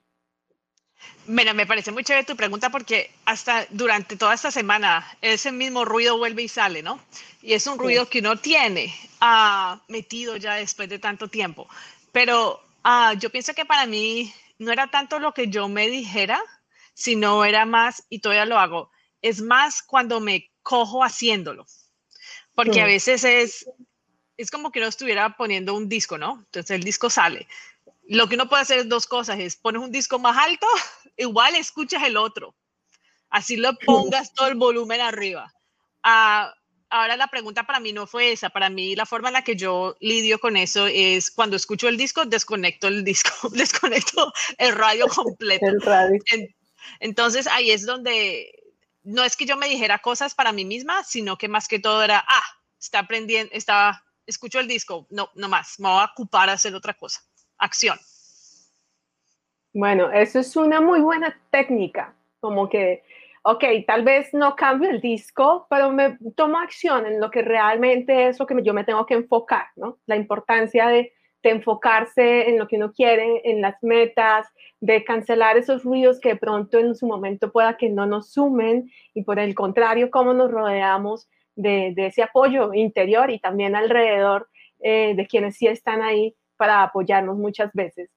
[1.28, 5.84] Mira, me parece muy chévere tu pregunta porque hasta durante toda esta semana ese mismo
[5.84, 7.00] ruido vuelve y sale, ¿no?
[7.42, 11.68] Y es un ruido que uno tiene ah, metido ya después de tanto tiempo.
[12.12, 16.42] Pero ah, yo pienso que para mí no era tanto lo que yo me dijera,
[16.94, 18.92] sino era más, y todavía lo hago,
[19.22, 21.66] es más cuando me cojo haciéndolo.
[22.54, 23.68] Porque a veces es,
[24.38, 26.44] es como que no estuviera poniendo un disco, ¿no?
[26.46, 27.48] Entonces el disco sale.
[28.08, 30.68] Lo que uno puede hacer es dos cosas, es pones un disco más alto,
[31.18, 32.56] igual escuchas el otro.
[33.30, 35.52] Así lo pongas todo el volumen arriba.
[36.04, 36.54] Ah,
[36.90, 38.50] ahora la pregunta para mí no fue esa.
[38.50, 41.98] Para mí la forma en la que yo lidio con eso es cuando escucho el
[41.98, 45.66] disco, desconecto el disco, desconecto el radio completo.
[45.66, 46.20] El radio.
[47.00, 48.52] entonces ahí es donde
[49.04, 52.04] no es que yo me dijera cosas para mí misma, sino que más que todo
[52.04, 52.44] era, ah,
[52.80, 56.74] está aprendiendo, está escucho el disco, no, no más, me voy a ocupar a hacer
[56.76, 57.22] otra cosa.
[57.58, 57.98] Acción.
[59.74, 63.04] Bueno, eso es una muy buena técnica, como que,
[63.44, 68.30] ok, tal vez no cambio el disco, pero me tomo acción en lo que realmente
[68.30, 69.98] es lo que yo me tengo que enfocar, ¿no?
[70.06, 74.48] La importancia de, de enfocarse en lo que uno quiere, en las metas,
[74.80, 78.90] de cancelar esos ruidos que de pronto en su momento pueda que no nos sumen
[79.14, 84.50] y por el contrario, cómo nos rodeamos de, ese apoyo interior y también alrededor
[84.80, 88.10] eh, de quienes sí están ahí para apoyarnos muchas veces.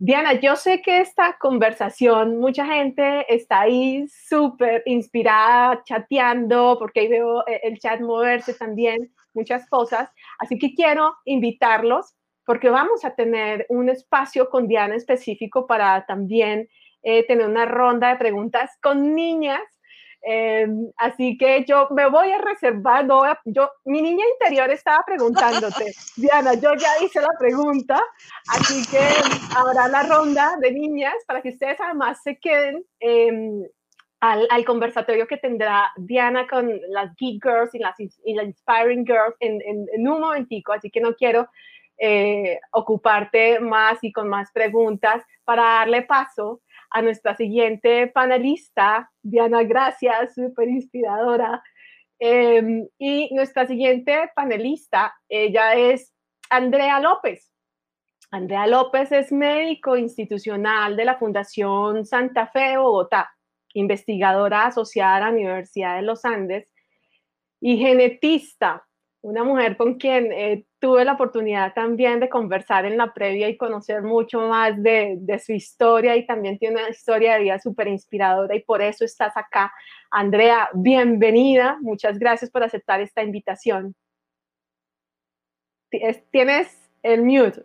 [0.00, 7.08] Diana, yo sé que esta conversación, mucha gente está ahí súper inspirada, chateando, porque ahí
[7.08, 10.08] veo eh, el chat moverse también, muchas cosas.
[10.38, 12.14] Así que quiero invitarlos,
[12.46, 16.68] porque vamos a tener un espacio con Diana específico para también
[17.02, 19.60] eh, tener una ronda de preguntas con niñas
[20.22, 25.92] Em, así que yo me voy a reservar, no yo, mi niña interior estaba preguntándote,
[26.16, 28.02] Diana, yo ya hice la pregunta,
[28.48, 28.98] así que
[29.56, 33.62] habrá la ronda de niñas para que ustedes además se queden em,
[34.20, 39.06] al, al, conversatorio que tendrá Diana con las Geek Girls y las, y las Inspiring
[39.06, 41.48] Girls en, en, en, un momentico, así que no quiero
[41.96, 46.60] eh, ocuparte más y con más preguntas para darle paso
[46.90, 51.62] a nuestra siguiente panelista, Diana Gracias, súper inspiradora.
[52.18, 56.12] Em, y nuestra siguiente panelista, ella es
[56.50, 57.52] Andrea López.
[58.30, 63.30] Andrea López es médico institucional de la Fundación Santa Fe de Bogotá,
[63.74, 66.72] investigadora asociada a la Universidad de los Andes
[67.60, 68.84] y genetista
[69.20, 73.56] una mujer con quien eh, tuve la oportunidad también de conversar en la previa y
[73.56, 78.54] conocer mucho más de, su historia y también tiene una historia de vida súper inspiradora
[78.54, 79.72] y por eso estás acá.
[80.10, 83.94] Andrea, bienvenida, muchas gracias por aceptar esta invitación.
[86.30, 87.64] Tienes el mute.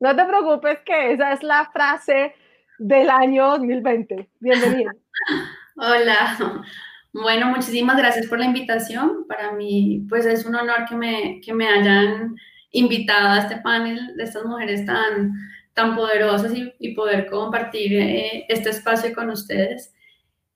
[0.00, 2.34] No te preocupes que esa es la frase
[2.78, 4.28] del año 2020.
[4.40, 4.92] Bienvenida.
[5.76, 6.64] Hola,
[7.12, 9.26] bueno, muchísimas gracias por la invitación.
[9.28, 12.34] Para mí, pues es un honor que me, que me hayan
[12.70, 15.32] invitado a este panel de estas mujeres tan,
[15.74, 19.94] tan poderosas y, poder compartir eh, este espacio con ustedes.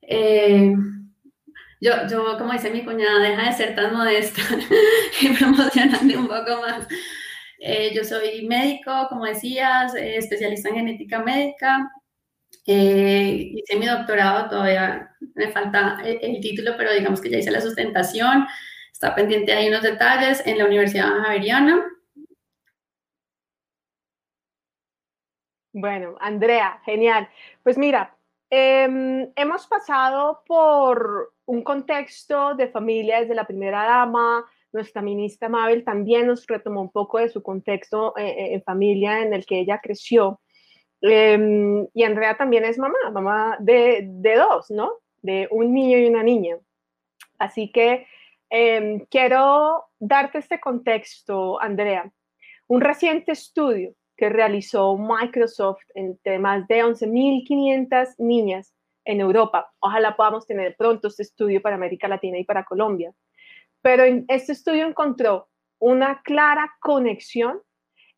[0.01, 0.73] Eh,
[1.79, 4.41] yo, yo, como dice mi cuñada, deja de ser tan modesta
[5.21, 6.87] y un poco más.
[7.59, 11.91] Eh, yo soy médico, como decías, especialista en genética médica.
[12.69, 17.61] Eh, hice mi doctorado, todavía me falta el, título, pero digamos que ya hice la
[17.61, 18.45] sustentación.
[18.91, 21.85] Está pendiente ahí unos detalles en la Universidad Javeriana.
[25.71, 27.29] Bueno, Andrea, genial.
[27.63, 28.17] Pues mira,
[28.49, 34.43] em, hemos pasado por un contexto de familia desde la primera dama.
[34.73, 39.21] Nuestra ministra Mabel también nos retomó un poco de su contexto eh, eh, en familia
[39.21, 40.41] en el que ella creció.
[41.01, 44.93] Em, y Andrea también es mamá, mamá de, de, dos, ¿no?
[45.21, 46.57] De un niño y una niña.
[47.37, 48.07] Así que
[48.49, 52.11] em, quiero darte este contexto, Andrea.
[52.67, 58.73] Un reciente estudio que realizó Microsoft entre más de 11.500 niñas
[59.05, 59.71] en Europa.
[59.79, 63.13] Ojalá podamos tener pronto este estudio para América Latina y para Colombia.
[63.81, 65.47] Pero en este estudio encontró
[65.79, 67.61] una clara conexión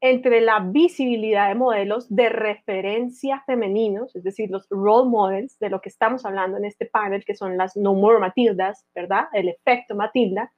[0.02, 5.82] entre la visibilidad de modelos de referencia femeninos, es decir, los role models de lo
[5.82, 9.26] que estamos hablando en este panel, que son las No More Matildas, ¿verdad?
[9.34, 10.54] El efecto Matilda,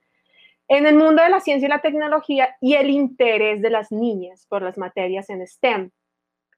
[0.68, 4.46] en el mundo de la ciencia y la tecnología y el interés de las niñas
[4.48, 5.92] por las materias en STEM.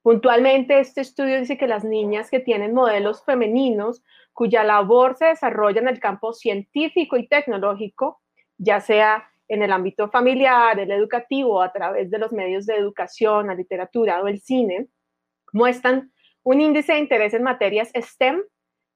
[0.01, 4.03] Puntualmente, este estudio dice que las niñas que tienen modelos femeninos
[4.33, 8.21] cuya labor se desarrolla en el campo científico y tecnológico,
[8.57, 13.47] ya sea en el ámbito familiar, el educativo, a través de los medios de educación,
[13.47, 14.87] la literatura o el cine,
[15.51, 16.11] muestran
[16.43, 18.41] un índice de interés en materias STEM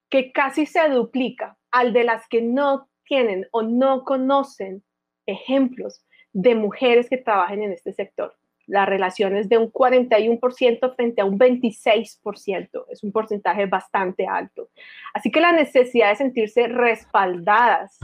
[0.10, 4.84] que casi se duplica al de las que no tienen o no conocen
[5.26, 8.37] ejemplos de mujeres que trabajen en este sector
[8.68, 12.86] la relación es de un 41% frente a un 26%.
[12.90, 14.70] Es un porcentaje bastante alto.
[15.14, 17.98] Así que la necesidad de sentirse respaldadas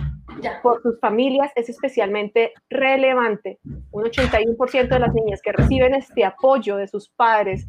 [0.63, 3.59] por sus familias es especialmente relevante.
[3.91, 7.67] Un 81% de las niñas que reciben este apoyo de sus padres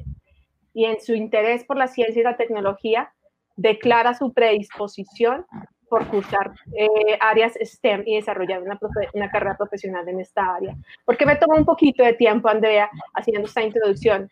[0.73, 3.13] y en su interés por la ciencia y la tecnología
[3.57, 5.45] declara su predisposición
[5.89, 8.79] por cursar eh, áreas STEM y desarrollar una,
[9.13, 10.77] una, carrera profesional en esta área.
[11.05, 14.31] ¿Por qué me tomó un poquito de tiempo, Andrea, haciendo esta introducción?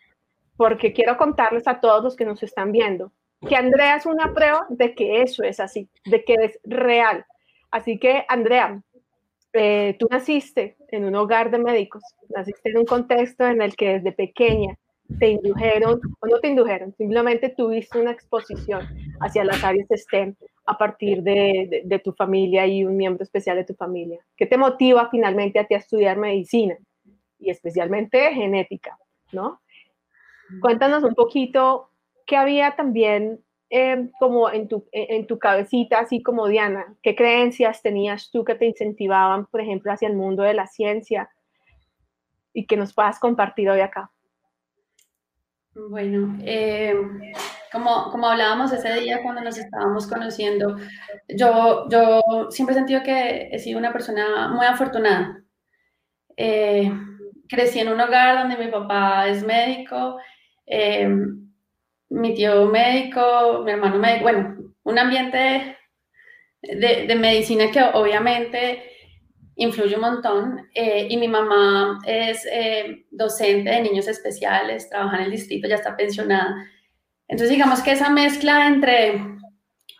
[0.57, 3.11] Porque quiero contarles a todos los que nos están viendo
[3.47, 7.25] que Andrea es una prueba de que eso es así, de que es real.
[7.71, 8.81] Así que, Andrea,
[9.53, 13.99] eh, tú naciste en un hogar de médicos, naciste en un contexto en el que
[13.99, 14.77] desde pequeña
[15.19, 18.87] te indujeron, o no te indujeron, simplemente tuviste una exposición
[19.19, 20.35] hacia las áreas STEM
[20.65, 24.19] a partir de, tu familia y un miembro especial de tu familia.
[24.37, 26.77] ¿Qué te motiva finalmente a ti a estudiar medicina
[27.39, 28.97] y especialmente genética,
[29.31, 29.61] no?
[30.61, 31.89] Cuéntanos un poquito
[32.25, 37.81] qué había también em, como en tu, en tu cabecita, así como Diana, qué creencias
[37.81, 41.29] tenías tú que te incentivaban, por ejemplo, hacia el mundo de la ciencia
[42.53, 44.11] y que nos puedas compartir hoy acá.
[45.75, 46.93] Bueno, eh,
[47.73, 50.77] como, como hablábamos ese día cuando nos estábamos conociendo,
[51.27, 55.43] yo, yo siempre he sentido que he sido una persona muy afortunada.
[56.37, 56.91] Eh,
[57.49, 60.17] crecí en un hogar donde mi papá es médico,
[60.65, 61.09] eh,
[62.09, 65.77] mi tío médico, mi hermano médico, bueno, un ambiente
[66.61, 68.93] de, de medicina que obviamente
[69.55, 70.69] influye un montón.
[70.73, 75.75] Eh, y mi mamá es eh, docente de niños especiales, trabaja en el distrito, ya
[75.75, 76.55] está pensionada.
[77.27, 79.21] Entonces, digamos que esa mezcla entre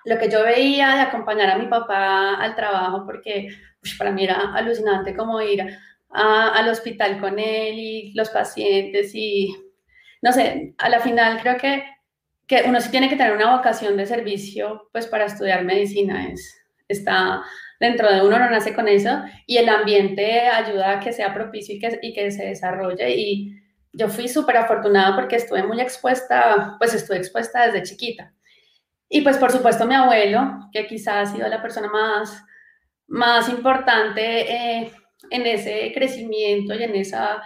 [0.06, 3.50] lo que yo veía de acompañar a mi papá al trabajo, porque
[3.98, 5.66] para mí era alucinante como ir
[6.10, 9.56] al hospital con él y los pacientes y,
[10.22, 11.84] no sé, a la final creo que,
[12.46, 16.56] que uno sí tiene que tener una vocación de servicio, pues para estudiar medicina es,
[16.88, 17.42] está
[17.80, 21.76] dentro de uno no nace con eso y el ambiente ayuda a que sea propicio
[21.76, 23.10] y que, y que se desarrolle.
[23.16, 23.62] Y
[23.94, 28.34] yo fui súper afortunada porque estuve muy expuesta, pues estuve expuesta desde chiquita.
[29.08, 32.44] Y pues por supuesto mi abuelo, que quizás ha sido la persona más,
[33.08, 34.91] más importante eh,
[35.30, 37.41] en ese crecimiento y en esa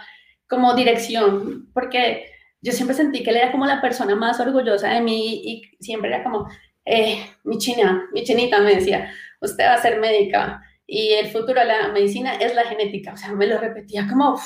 [0.48, 2.30] como dirección, porque
[2.62, 6.08] yo siempre sentí que él era como la persona más orgullosa de mí y siempre
[6.08, 6.48] era como,
[6.86, 11.60] eh, mi china, mi chinita me decía, usted va a ser médica y el futuro
[11.60, 13.12] de la medicina es la genética.
[13.12, 14.40] O sea, me lo repetía como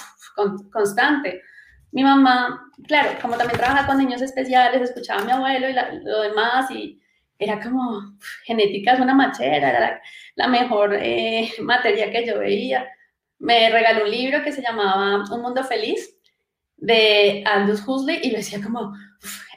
[0.72, 1.40] constante.
[1.92, 5.74] Mi mamá, claro, como también trabaja con niños especiales, escuchaba a mi abuelo y
[6.04, 7.00] lo demás y
[7.38, 10.00] era como, genética es una machera, era
[10.36, 12.88] la, mejor eh, materia que yo veía.
[13.38, 16.16] Me regaló un libro que se llamaba Un Mundo Feliz
[16.76, 18.92] de Aldous Huxley y lo decía como,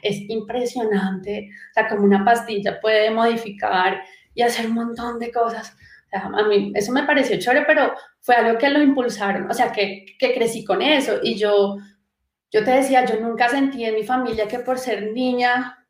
[0.02, 4.02] es impresionante, o sea, como una pastilla puede modificar
[4.34, 5.76] y hacer un montón de cosas.
[6.06, 9.54] O sea, a mí eso me pareció chévere, pero fue algo que lo impulsaron, o
[9.54, 11.18] sea, que, que crecí con eso.
[11.22, 11.76] Y yo,
[12.50, 15.86] yo te decía, yo nunca sentí en mi familia que por ser niña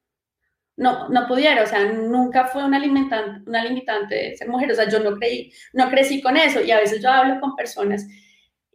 [0.77, 4.89] no, no pudiera, o sea, nunca fue una limitante, una limitante ser mujer, o sea,
[4.89, 8.07] yo no creí, no crecí con eso y a veces yo hablo con personas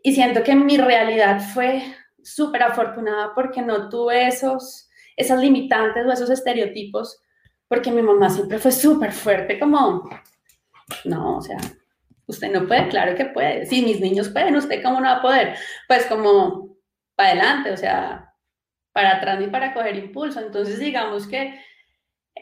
[0.04, 1.84] y siento que mi realidad fue
[2.24, 7.22] súper afortunada porque no tuve esos, esas limitantes o esos estereotipos
[7.68, 10.10] porque mi mamá siempre fue súper fuerte, como,
[11.06, 11.58] no, o sea,
[12.26, 15.22] usted no puede, claro que puede, si mis niños pueden, usted cómo no va a
[15.22, 15.56] poder,
[15.88, 16.72] pues como
[17.16, 18.34] para adelante, o sea,
[18.94, 21.60] para atrás ni para coger impulso, entonces digamos que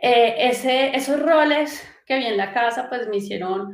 [0.02, 3.74] eh, ese, esos roles que vi en la casa, pues me hicieron,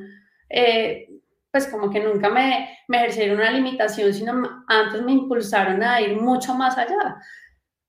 [0.50, 1.08] eh,
[1.52, 6.16] pues como que nunca me, me ejercieron una limitación, sino antes me impulsaron a ir
[6.20, 7.18] mucho más allá.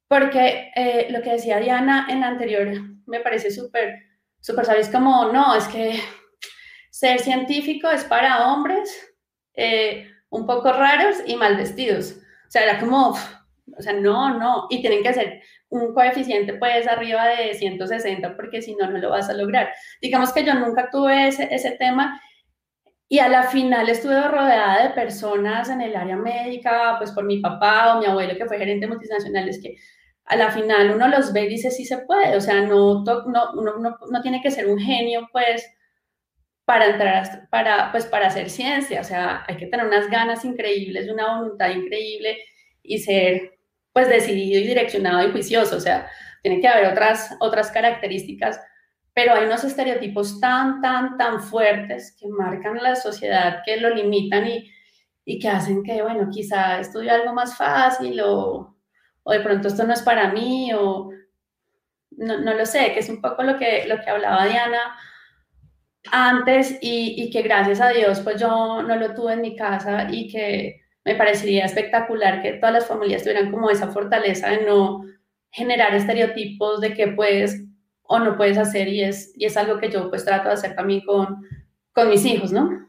[0.09, 2.69] Porque eh, lo que decía Diana en la anterior
[3.07, 3.97] me parece súper,
[4.41, 4.89] súper, ¿sabes?
[4.89, 6.01] Como, no, es que
[6.91, 9.15] ser científico es para hombres
[9.55, 12.21] eh, un poco raros y mal vestidos.
[12.47, 16.87] O sea, era como, o sea, no, no, y tienen que hacer un coeficiente pues
[16.87, 19.71] arriba de 160 porque si no, no lo vas a lograr.
[20.01, 22.21] Digamos que yo nunca tuve ese, ese tema
[23.09, 27.41] y a la final estuve rodeada de personas en el área médica, pues por mi
[27.41, 29.77] papá o mi abuelo que fue gerente multinacionales, que
[30.25, 33.53] a la final uno los ve y dice sí se puede, o sea, no, no,
[33.55, 35.65] no, no tiene que ser un genio, pues,
[36.67, 41.09] para entrar, para, pues, para hacer ciencia, o sea, hay que tener unas ganas increíbles,
[41.11, 42.39] una voluntad increíble
[42.83, 43.59] y ser,
[43.95, 46.11] pues, decidido y direccionado y juicioso, o sea,
[46.43, 48.61] tiene que haber otras, otras características
[49.17, 54.47] pero hay unos estereotipos tan, tan, tan fuertes que marcan la sociedad, que lo limitan
[54.47, 54.71] y,
[55.25, 58.77] y que hacen que, bueno, quizá estudie algo más fácil o,
[59.23, 61.11] o, de pronto esto no es para mí o
[62.11, 64.99] no, no, lo sé, que es un poco lo que, lo que hablaba Diana
[66.13, 70.09] antes y, y, que gracias a Dios pues yo no lo tuve en mi casa
[70.11, 75.05] y que me parecería espectacular que todas las familias tuvieran como esa fortaleza de no
[75.51, 77.63] generar estereotipos de que pues
[78.09, 80.75] o no puedes hacer y es, y es algo que yo pues trato de hacer
[80.75, 81.45] también con,
[81.93, 82.87] con mis hijos, ¿no?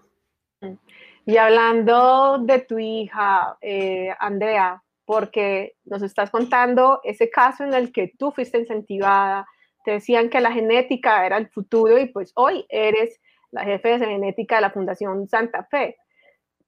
[1.26, 7.91] Y hablando de tu hija, eh, Andrea, porque nos estás contando ese caso en el
[7.91, 9.45] que tú fuiste incentivada,
[9.88, 13.21] te decían que la genética era el futuro y pues hoy eres
[13.51, 15.95] la jefe de genética de la Fundación Santa Fe.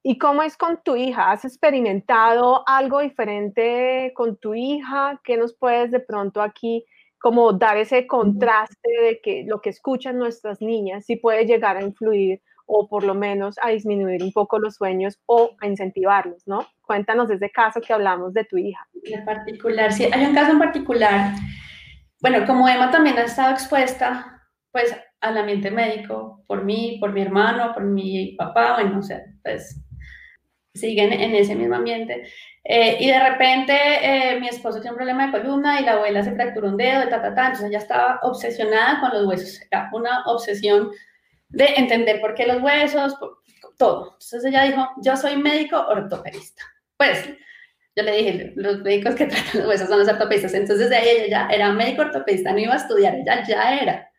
[0.02, 1.30] ¿Y cómo es con tu hija?
[1.30, 5.20] ¿Has experimentado algo diferente con tu hija?
[5.22, 6.86] ¿Qué nos puedes de pronto aquí
[7.18, 11.82] como dar ese contraste de que lo que escuchan nuestras niñas sí puede llegar a
[11.82, 16.66] influir o por lo menos a disminuir un poco los sueños o a incentivarlos, ¿no?
[16.80, 18.88] Cuéntanos ese caso que hablamos de tu hija.
[19.04, 21.34] En particular, sí, hay un caso en particular.
[22.20, 24.42] Bueno, como Emma también ha estado expuesta,
[24.72, 29.22] pues, al ambiente médico, por mí, por mi hermano, por mi papá, bueno, o sea,
[29.42, 29.80] pues,
[30.74, 32.30] siguen en ese mismo ambiente.
[32.64, 36.22] Eh, y de repente eh, mi esposo tiene un problema de columna y la abuela
[36.22, 37.46] se fracturó un dedo, de ta, ta, ta.
[37.46, 39.60] Entonces ella estaba obsesionada con los huesos.
[39.92, 40.90] Una obsesión
[41.48, 43.16] de entender por qué los huesos,
[43.78, 44.12] todo.
[44.12, 46.62] Entonces ella dijo, yo soy médico ortopedista.
[46.96, 47.30] Pues
[48.00, 50.54] yo le dije, los médicos que tratan los huesos son los ortopedistas.
[50.54, 54.10] Entonces de ahí ella ya era médico ortopedista, no iba a estudiar, ella ya era.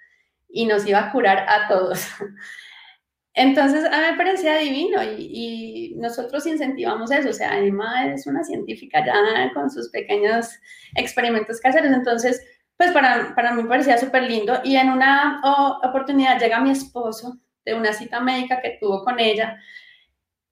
[0.50, 2.08] Y nos iba a curar a todos.
[3.34, 7.30] Entonces, a mí me parecía divino y, nosotros incentivamos eso.
[7.30, 9.14] O sea, Emma es una científica ya
[9.54, 10.50] con sus pequeños
[10.96, 11.92] experimentos caseros.
[11.92, 14.60] Entonces, pues para, para mí parecía súper lindo.
[14.66, 15.42] Y en una
[15.82, 19.58] oportunidad llega mi esposo de una cita médica que tuvo con ella,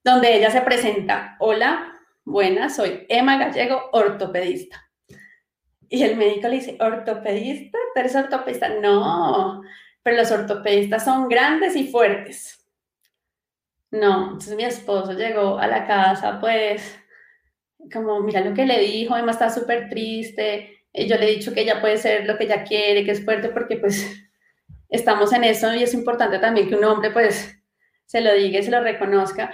[0.04, 4.90] donde ella se presenta, hola, buenas, soy Emma Gallego, ortopedista.
[5.90, 7.78] Y el médico le dice, ¿ortopedista?
[7.94, 8.70] ¿Tú eres ortopedista?
[8.70, 9.62] No,
[10.04, 12.66] pero los ortopedistas son grandes y fuertes.
[13.92, 17.00] No, entonces mi esposo llegó a la casa, pues,
[17.92, 21.54] como, mira lo que le dijo, Emma está súper triste, y yo le he dicho
[21.54, 24.06] que ella puede ser lo que ella quiere, que es fuerte, porque pues
[24.90, 27.56] estamos en eso y es importante también que un hombre pues
[28.06, 29.54] se lo diga y se lo reconozca.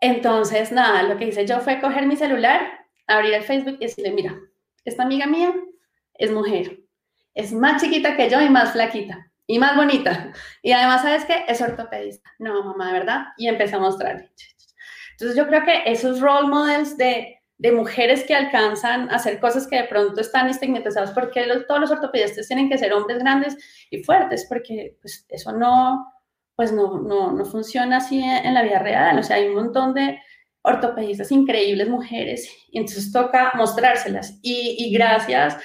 [0.00, 4.12] Entonces, nada, lo que hice yo fue coger mi celular, abrir el Facebook y decirle,
[4.12, 4.38] mira,
[4.84, 5.54] esta amiga mía
[6.14, 6.80] es mujer,
[7.34, 10.32] es más chiquita que yo y más flaquita y más bonita.
[10.62, 11.44] Y además, ¿sabes qué?
[11.48, 12.30] Es ortopedista.
[12.38, 13.26] No, mamá, de verdad.
[13.38, 14.30] Y empecé a mostrarle.
[15.12, 17.34] Entonces, yo creo que esos role models de,
[17.72, 22.46] mujeres que alcanzan a hacer cosas que de pronto están estigmatizadas, porque todos los ortopedistas
[22.46, 23.56] tienen que ser hombres grandes
[23.90, 26.06] y fuertes, porque pues, eso no,
[26.58, 29.16] pues no, no, no funciona así en la vida real.
[29.16, 30.20] O sea, hay un montón de
[30.62, 34.40] ortopedistas increíbles, mujeres, y entonces toca mostrárselas.
[34.42, 35.56] Y, y gracias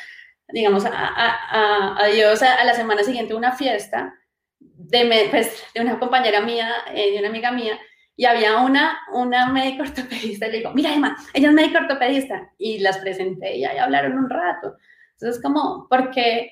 [0.53, 4.13] digamos, a, a, a Dios a, la semana siguiente una fiesta
[4.59, 7.79] de, pues, de una compañera mía, eh, de una amiga mía,
[8.15, 12.51] y había una, una médico ortopedista, y le digo, mira Emma, ella es médico ortopedista,
[12.59, 14.75] y las presenté y ahí hablaron un rato.
[15.13, 16.51] Entonces, como, ¿por qué,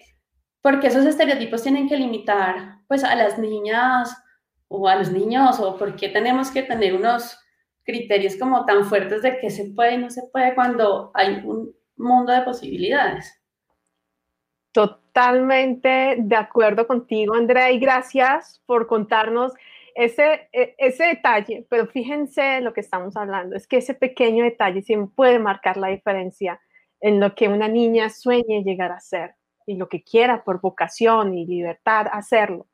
[0.62, 4.16] porque esos estereotipos tienen que limitar, pues, a las niñas
[4.72, 7.38] o a los niños, o por qué tenemos que tener unos
[7.84, 11.76] criterios como tan fuertes de qué se puede y no se puede cuando hay un
[11.97, 13.38] mundo de posibilidades?
[14.72, 19.51] Totalmente de acuerdo contigo, Andrea, y gracias por contarnos
[19.93, 24.82] ese, e, ese detalle, pero fíjense lo que estamos hablando, es que ese pequeño detalle
[24.82, 26.61] siempre puede marcar la diferencia
[27.01, 31.34] en lo que una niña sueñe llegar a ser y lo que quiera por vocación
[31.34, 32.67] y libertad hacerlo.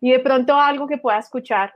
[0.00, 1.72] Y de pronto algo que pueda escuchar,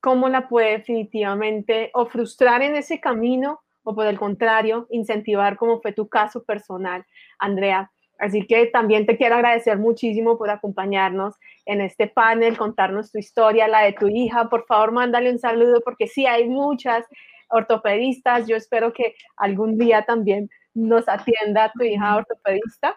[0.00, 5.80] cómo la puede definitivamente o frustrar en ese camino o por el contrario, incentivar como
[5.80, 7.04] fue tu caso personal,
[7.38, 7.90] Andrea.
[8.18, 11.34] Así que también te quiero agradecer muchísimo por acompañarnos
[11.66, 14.48] en este panel, contarnos tu historia, la de tu hija.
[14.48, 17.04] Por favor, mándale un saludo porque sí hay muchas
[17.48, 18.46] ortopedistas.
[18.46, 22.96] Yo espero que algún día también nos atienda tu hija ortopedista.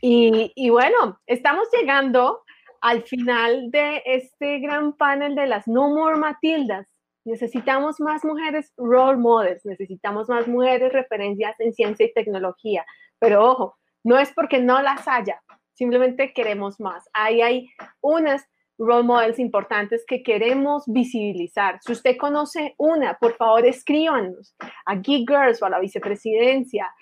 [0.00, 2.42] Y, y bueno, estamos llegando
[2.82, 6.86] al final de este gran panel de las No More Matildas.
[7.24, 12.84] Necesitamos más mujeres role models, necesitamos más mujeres referencias en ciencia y tecnología.
[13.20, 15.40] Pero ojo, no es porque no las haya,
[15.74, 17.08] simplemente queremos más.
[17.14, 17.70] Ahí hay
[18.00, 18.44] unas
[18.78, 21.78] role models importantes que queremos visibilizar.
[21.86, 24.56] Si usted conoce una, por favor escríbanos
[24.86, 26.92] a Geek Girls o a la vicepresidencia,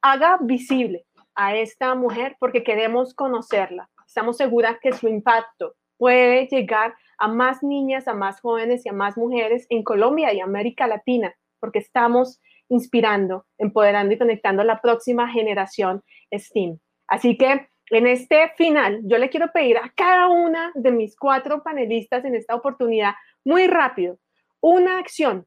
[0.00, 1.04] haga visible
[1.34, 3.88] a esta mujer porque queremos conocerla.
[4.18, 8.92] Estamos seguras que su impacto puede llegar a más niñas, a más jóvenes y a
[8.92, 14.80] más mujeres en Colombia y América Latina, porque estamos inspirando, empoderando y conectando a la
[14.80, 16.02] próxima generación
[16.36, 16.80] STEAM.
[17.06, 21.62] Así que en este final, yo le quiero pedir a cada una de mis cuatro
[21.62, 23.14] panelistas en esta oportunidad,
[23.44, 24.18] muy rápido,
[24.60, 25.46] una acción.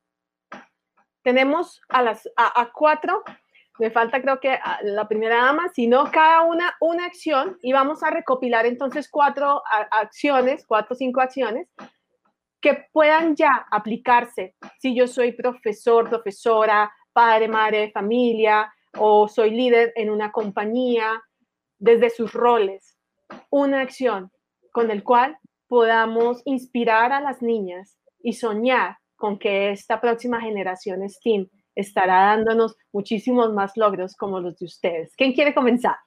[1.24, 3.22] Tenemos a las a, cuatro,
[3.80, 8.10] me falta creo que la primera dama, sino cada una una acción y vamos a
[8.10, 9.62] recopilar entonces cuatro
[9.92, 11.70] acciones, cuatro o cinco acciones
[12.60, 14.56] que puedan ya aplicarse.
[14.80, 21.24] Si yo soy profesor, profesora, padre, madre, familia, o soy líder en una compañía,
[21.80, 22.98] desde sus roles
[23.50, 24.32] una acción
[24.72, 31.08] con el cual podamos inspirar a las niñas y soñar con que esta próxima generación
[31.10, 35.14] STEAM estará dándonos muchísimos más logros como los de ustedes.
[35.16, 35.98] ¿Quién quiere comenzar?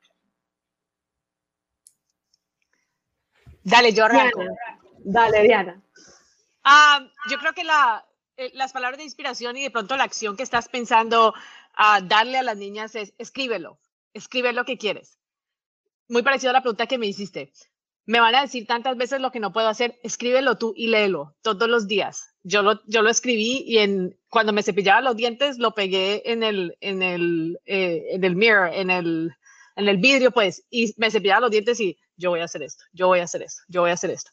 [3.62, 4.04] Dale, yo
[4.98, 5.82] Dale, Diana.
[6.64, 8.06] Ah, yo creo que la,
[8.36, 11.34] eh, las palabras de inspiración y de pronto la acción que estás pensando
[11.74, 13.78] a darle a las niñas es escríbelo,
[14.12, 15.18] escribe lo que quieres
[16.08, 17.52] muy parecido a la pregunta que me hiciste.
[18.06, 21.36] Me van a decir tantas veces lo que no puedo hacer, escríbelo tú y léelo
[21.40, 22.34] todos los días.
[22.42, 26.42] Yo lo, yo lo escribí y en, cuando me cepillaba los dientes lo pegué en
[26.42, 29.32] el, en el, eh, en el mirror, en el,
[29.76, 32.82] en el vidrio, pues, y me cepillaba los dientes y yo voy a hacer esto,
[32.92, 34.32] yo voy a hacer esto, yo voy a hacer esto.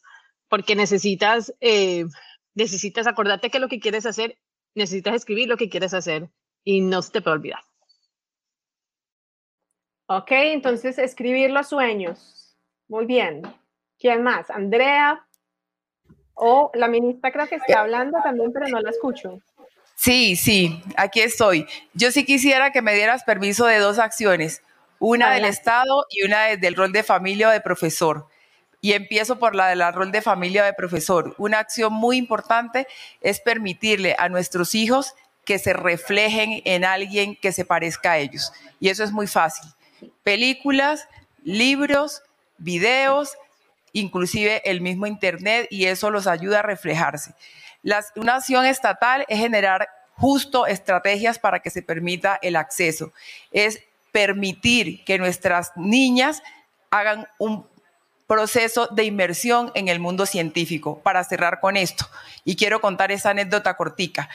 [0.50, 2.06] Porque necesitas, eh,
[2.56, 4.40] necesitas acordarte que lo que quieres hacer,
[4.74, 6.32] necesitas escribir lo que quieres hacer
[6.64, 7.60] y no se te puede olvidar.
[10.08, 12.58] Ok, entonces escribir los sueños.
[12.88, 13.44] Muy bien.
[14.00, 14.50] ¿Quién más?
[14.50, 15.28] Andrea.
[16.34, 19.40] O la ministra creo que está hablando también, pero no la escucho.
[20.04, 21.68] Sí, sí, aquí estoy.
[21.94, 24.64] Yo sí quisiera que me dieras permiso de dos acciones,
[24.98, 28.28] una del Estado y una del rol de familia o de profesor.
[28.82, 31.36] Y empiezo por la del rol de familia o de profesor.
[31.38, 32.88] Una acción muy importante
[33.22, 35.14] es permitirle a nuestros hijos
[35.46, 38.52] que se reflejen en alguien que se parezca a ellos.
[38.80, 39.70] Y eso es muy fácil
[40.24, 41.08] películas,
[41.44, 42.24] libros,
[42.58, 43.38] videos,
[43.94, 47.36] inclusive el mismo Internet, y eso los ayuda a reflejarse.
[48.16, 53.12] Una acción estatal es generar justo estrategias para que se permita el acceso,
[53.52, 53.80] es
[54.12, 56.44] permitir que nuestras niñas
[56.92, 57.66] hagan un
[58.28, 61.00] proceso de inmersión en el mundo científico.
[61.00, 62.06] Para cerrar con esto,
[62.46, 64.30] y quiero contar esa anécdota cortica.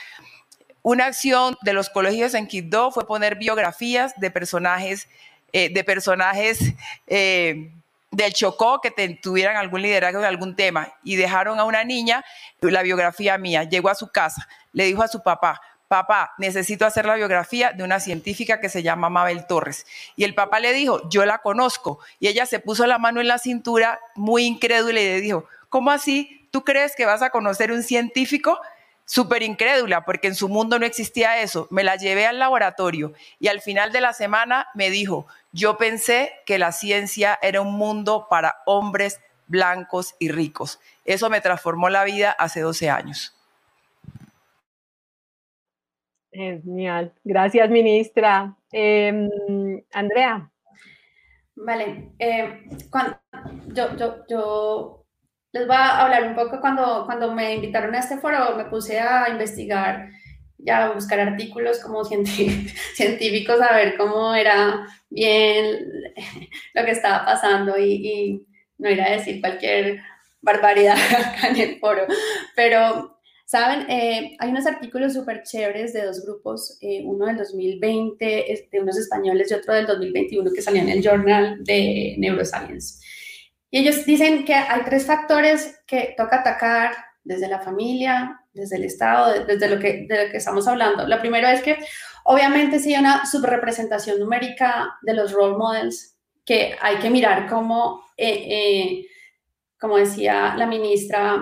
[0.81, 5.07] Una acción de los colegios en Quibdó fue poner biografías de personajes
[5.53, 6.73] eh, de personajes
[7.07, 7.71] eh,
[8.11, 8.91] del Chocó que
[9.21, 12.23] tuvieran algún liderazgo en algún tema y dejaron a una niña
[12.61, 13.63] la biografía mía.
[13.63, 17.83] Llegó a su casa, le dijo a su papá, papá, necesito hacer la biografía de
[17.83, 19.85] una científica que se llama Mabel Torres.
[20.15, 21.99] Y el papá le dijo, yo la conozco.
[22.19, 25.91] Y ella se puso la mano en la cintura, muy incrédula, y le dijo, ¿cómo
[25.91, 26.47] así?
[26.51, 28.59] ¿Tú crees que vas a conocer un científico?
[29.07, 31.67] Súper incrédula porque en su mundo no existía eso.
[31.71, 36.31] Me la llevé al laboratorio y al final de la semana me dijo, yo pensé
[36.45, 40.79] que la ciencia era un mundo para hombres blancos y ricos.
[41.05, 43.33] Eso me transformó la vida hace 12 años.
[46.31, 47.13] Genial.
[47.23, 48.55] Gracias, ministra.
[48.71, 49.29] Em,
[49.93, 50.51] Andrea.
[51.55, 52.11] Vale.
[52.19, 52.67] Eh,
[53.73, 55.06] yo, yo, yo
[55.53, 58.99] les voy a hablar un poco cuando, cuando me invitaron a este foro, me puse
[58.99, 60.09] a investigar
[60.57, 62.03] ya a buscar artículos como
[62.95, 65.77] científicos, a ver cómo era bien
[66.73, 68.43] lo que estaba pasando y,
[68.79, 70.01] no ir a decir cualquier
[70.39, 72.05] barbaridad acá en el foro.
[72.55, 73.89] Pero, ¿saben?
[73.89, 78.97] Eh, hay unos artículos súper chéveres de dos grupos, eh, uno del 2020, de unos
[78.99, 83.03] españoles y otro del 2021 que salían en el Journal de Neuroscience.
[83.69, 86.93] Y ellos dicen que hay tres factores que toca atacar
[87.23, 91.05] desde la familia, desde el Estado, desde lo que, de lo que estamos hablando.
[91.07, 91.77] Lo primero es que
[92.23, 98.05] obviamente sí hay una subrepresentación numérica de los role models que hay que mirar como,
[98.15, 99.07] eh, eh,
[99.79, 101.37] como decía la ministra,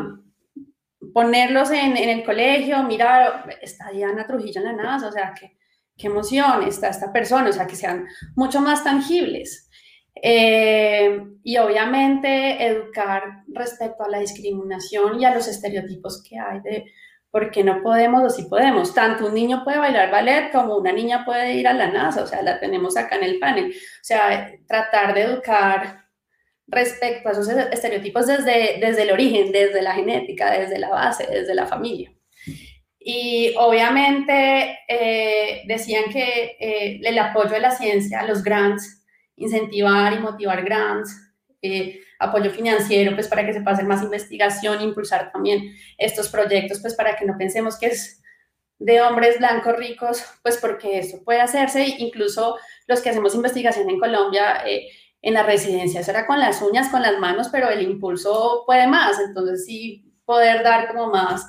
[1.13, 5.55] ponerlos en, en, el colegio, mirar, está Diana Trujillo en la NASA, o sea, qué,
[5.95, 9.64] qué emoción está esta persona, o sea, que sean mucho más tangibles.
[10.21, 16.85] Eh, y obviamente educar respecto a la discriminación y a los estereotipos que hay de
[17.29, 18.93] por qué no podemos o sí podemos.
[18.93, 22.27] Tanto un niño puede bailar ballet como una niña puede ir a la NASA, o
[22.27, 23.71] sea, la tenemos acá en el panel.
[23.71, 26.05] O sea, tratar de educar
[26.67, 31.53] respecto a esos estereotipos desde, desde el origen, desde la genética, desde la base, desde
[31.53, 32.11] la familia.
[32.99, 39.04] Y obviamente eh, decían que eh, el apoyo de la ciencia, los grants,
[39.35, 41.25] incentivar y motivar grants,
[41.61, 46.95] eh, apoyo financiero, pues para que se pase más investigación, impulsar también estos proyectos, pues
[46.95, 48.21] para que no pensemos que es
[48.77, 52.57] de hombres blancos ricos, pues porque esto puede hacerse, incluso
[52.87, 54.87] los que hacemos investigación en Colombia, eh,
[55.21, 58.85] en la residencia, eso era con las uñas, con las manos, pero el impulso puede
[58.87, 61.47] más, entonces sí poder dar como más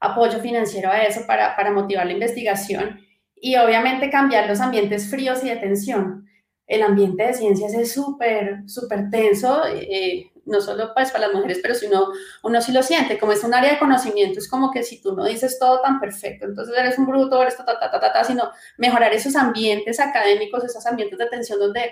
[0.00, 3.00] apoyo financiero a eso para, para motivar la investigación
[3.34, 6.27] y obviamente cambiar los ambientes fríos y de tensión
[6.68, 11.60] el ambiente de ciencias es súper, súper tenso, eh, no solo pues para las mujeres,
[11.62, 12.08] pero si uno,
[12.42, 15.16] uno sí lo siente, como es un área de conocimiento, es como que si tú
[15.16, 18.22] no dices todo tan perfecto, entonces eres un bruto, eres ta, ta, ta, ta, ta,
[18.22, 21.90] sino mejorar esos ambientes académicos, esos ambientes de atención donde,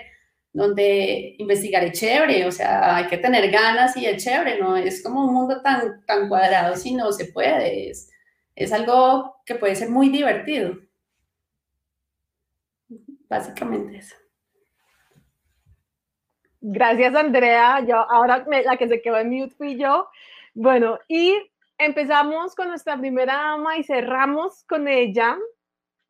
[0.53, 5.01] donde investigar es chévere, o sea, hay que tener ganas y es chévere, no es
[5.01, 8.11] como un mundo tan, tan cuadrado si no se puede, es,
[8.55, 10.75] es algo que puede ser muy divertido.
[13.27, 14.15] Básicamente eso.
[16.61, 17.83] Gracias, Andrea.
[17.85, 20.09] Yo, ahora la que se quedó en mute fui yo.
[20.53, 21.35] Bueno, y
[21.77, 25.37] empezamos con nuestra primera dama y cerramos con ella.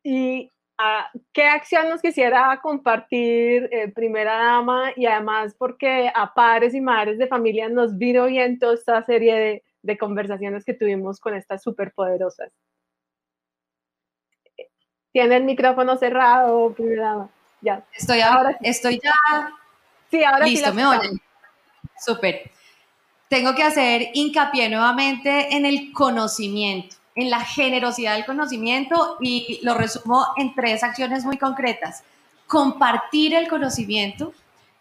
[0.02, 4.92] ¿Y ah, qué acción nos quisiera compartir, eh, primera dama?
[4.96, 9.34] Y además, porque a padres y madres de familia nos vino bien toda esta serie
[9.34, 12.50] de, de conversaciones que tuvimos con estas superpoderosas.
[15.12, 17.30] Tiene el micrófono cerrado, primera dama.
[17.60, 17.84] Ya.
[17.92, 19.12] Estoy ahora, estoy ya
[20.10, 21.20] Sí, ahora Listo, me oyen.
[21.98, 22.50] Súper.
[23.28, 29.74] Tengo que hacer hincapié nuevamente en el conocimiento, en la generosidad del conocimiento y lo
[29.74, 32.02] resumo en tres acciones muy concretas.
[32.46, 34.32] Compartir el conocimiento,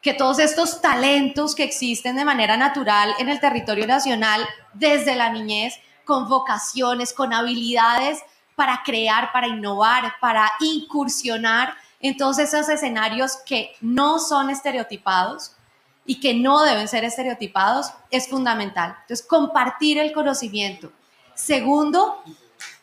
[0.01, 5.29] que todos estos talentos que existen de manera natural en el territorio nacional desde la
[5.29, 5.73] niñez,
[6.05, 8.19] con vocaciones, con habilidades
[8.55, 15.53] para crear, para innovar, para incursionar en todos esos escenarios que no son estereotipados
[16.05, 18.95] y que no deben ser estereotipados es fundamental.
[19.01, 20.91] Entonces, compartir el conocimiento.
[21.35, 22.23] Segundo,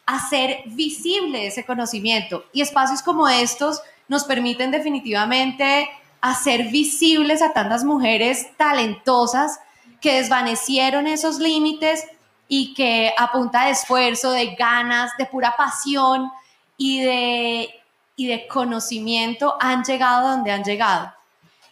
[0.06, 2.44] hacer visible ese conocimiento.
[2.52, 5.88] Y espacios como estos nos permiten definitivamente
[6.20, 9.58] hacer visibles a tantas mujeres talentosas
[10.00, 12.04] que desvanecieron esos límites
[12.46, 16.30] y que a punta de esfuerzo, de ganas, de pura pasión
[16.76, 17.68] y de
[18.16, 21.12] y de conocimiento han llegado donde han llegado.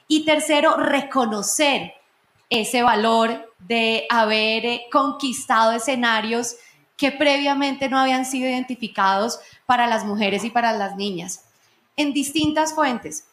[0.08, 1.94] Y tercero, reconocer
[2.50, 6.56] ese valor de haber eh, conquistado escenarios
[6.96, 11.44] que previamente no habían sido identificados para las mujeres y para las niñas
[11.96, 13.24] en distintas fuentes.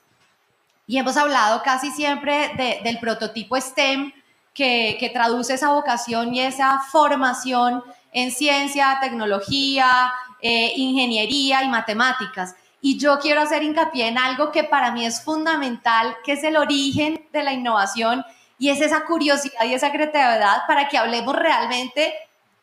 [0.88, 2.52] Y hemos hablado casi siempre
[2.84, 4.12] del prototipo STEM
[4.54, 12.56] que, traduce esa vocación y esa formación en ciencia, tecnología, eh, ingeniería y matemáticas.
[12.82, 16.56] Y yo quiero hacer hincapié en algo que para mí es fundamental, que es el
[16.56, 18.24] origen de la innovación
[18.58, 22.14] y es esa curiosidad y esa creatividad para que hablemos realmente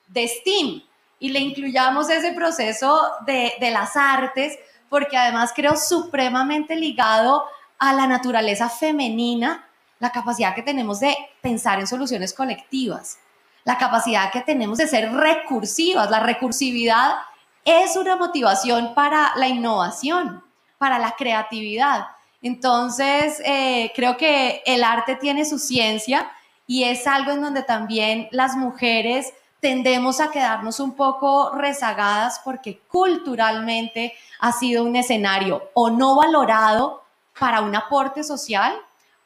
[0.08, 0.82] de STEAM
[1.18, 4.58] y le incluyamos ese proceso de, de las artes,
[4.88, 7.44] porque además creo supremamente ligado
[7.78, 13.18] a la naturaleza femenina, la capacidad que tenemos de pensar en soluciones colectivas,
[13.64, 17.16] la capacidad que tenemos de ser recursivas, la recursividad
[17.66, 20.42] es una motivación para la innovación,
[20.78, 22.06] para la creatividad.
[22.40, 26.30] Entonces, eh, creo que el arte tiene su ciencia
[26.66, 32.78] y es algo en donde también las mujeres tendemos a quedarnos un poco rezagadas porque
[32.86, 37.02] culturalmente ha sido un escenario o no valorado
[37.38, 38.76] para un aporte social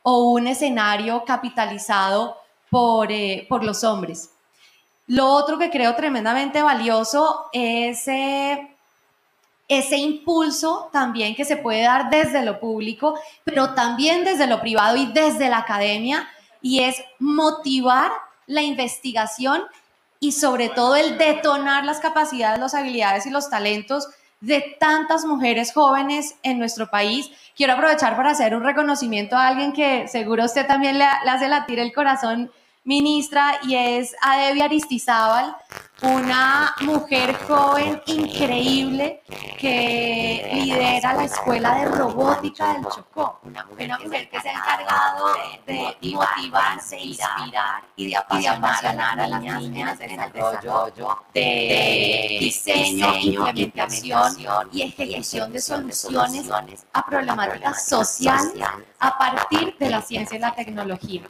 [0.03, 2.39] o un escenario capitalizado
[2.71, 4.31] por, eh, por los hombres.
[5.11, 8.77] Lo otro que creo tremendamente valioso es eh,
[9.67, 14.97] ese impulso también que se puede dar desde lo público, pero también desde lo privado
[14.97, 16.29] y desde la academia,
[16.63, 18.13] y es motivar
[18.47, 19.65] la investigación
[20.21, 24.07] y sobre todo el detonar las capacidades, las habilidades y los talentos
[24.41, 27.33] de tantas mujeres jóvenes en nuestro país.
[27.57, 31.49] Quiero aprovechar para hacer un reconocimiento a alguien que seguro usted también le, le hace
[31.49, 32.53] latir el corazón
[32.85, 35.57] ministra y es Adevia Aristizábal,
[36.03, 39.23] una mujer joven increíble
[39.59, 45.27] que lidera la Escuela de Robótica del Chocó, una mujer, que se ha encargado
[45.67, 53.15] de, motivar, de inspirar y de apasionar, a las niñas en el desarrollo de, diseño,
[53.21, 54.37] implementación
[54.73, 58.55] y ejecución de soluciones a problemáticas sociales
[58.99, 61.23] a partir de la ciencia y la tecnología.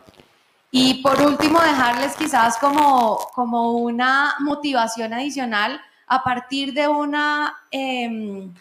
[0.70, 8.52] Y por último, dejarles quizás como, como una motivación adicional a partir de una em,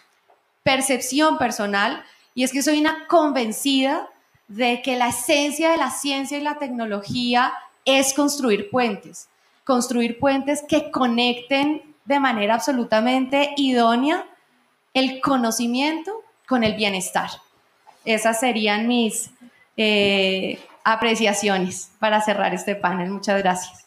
[0.62, 2.02] percepción personal,
[2.34, 4.08] y es que soy una convencida
[4.48, 7.52] de que la esencia de la ciencia y la tecnología
[7.84, 9.28] es construir puentes,
[9.64, 14.26] construir puentes que conecten de manera absolutamente idónea
[14.94, 16.12] el conocimiento
[16.48, 17.30] con el bienestar.
[18.04, 19.30] Esas serían mis,
[19.76, 20.58] eh,
[20.90, 23.10] apreciaciones para cerrar este panel.
[23.10, 23.86] Muchas gracias.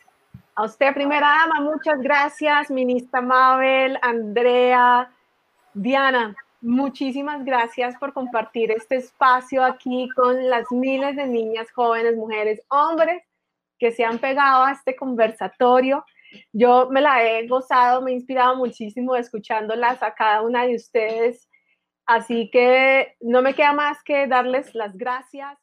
[0.56, 5.12] A usted, primera dama, muchas gracias, ministra Mabel, Andrea,
[5.74, 12.62] Diana, muchísimas gracias por compartir este espacio aquí con las miles de niñas, jóvenes, mujeres,
[12.70, 13.24] hombres
[13.80, 16.06] que se han pegado a este conversatorio.
[16.52, 21.50] Yo me la he gozado, me he inspirado muchísimo escuchándolas a cada una de ustedes.
[22.06, 25.63] Así que no me queda más que darles las gracias.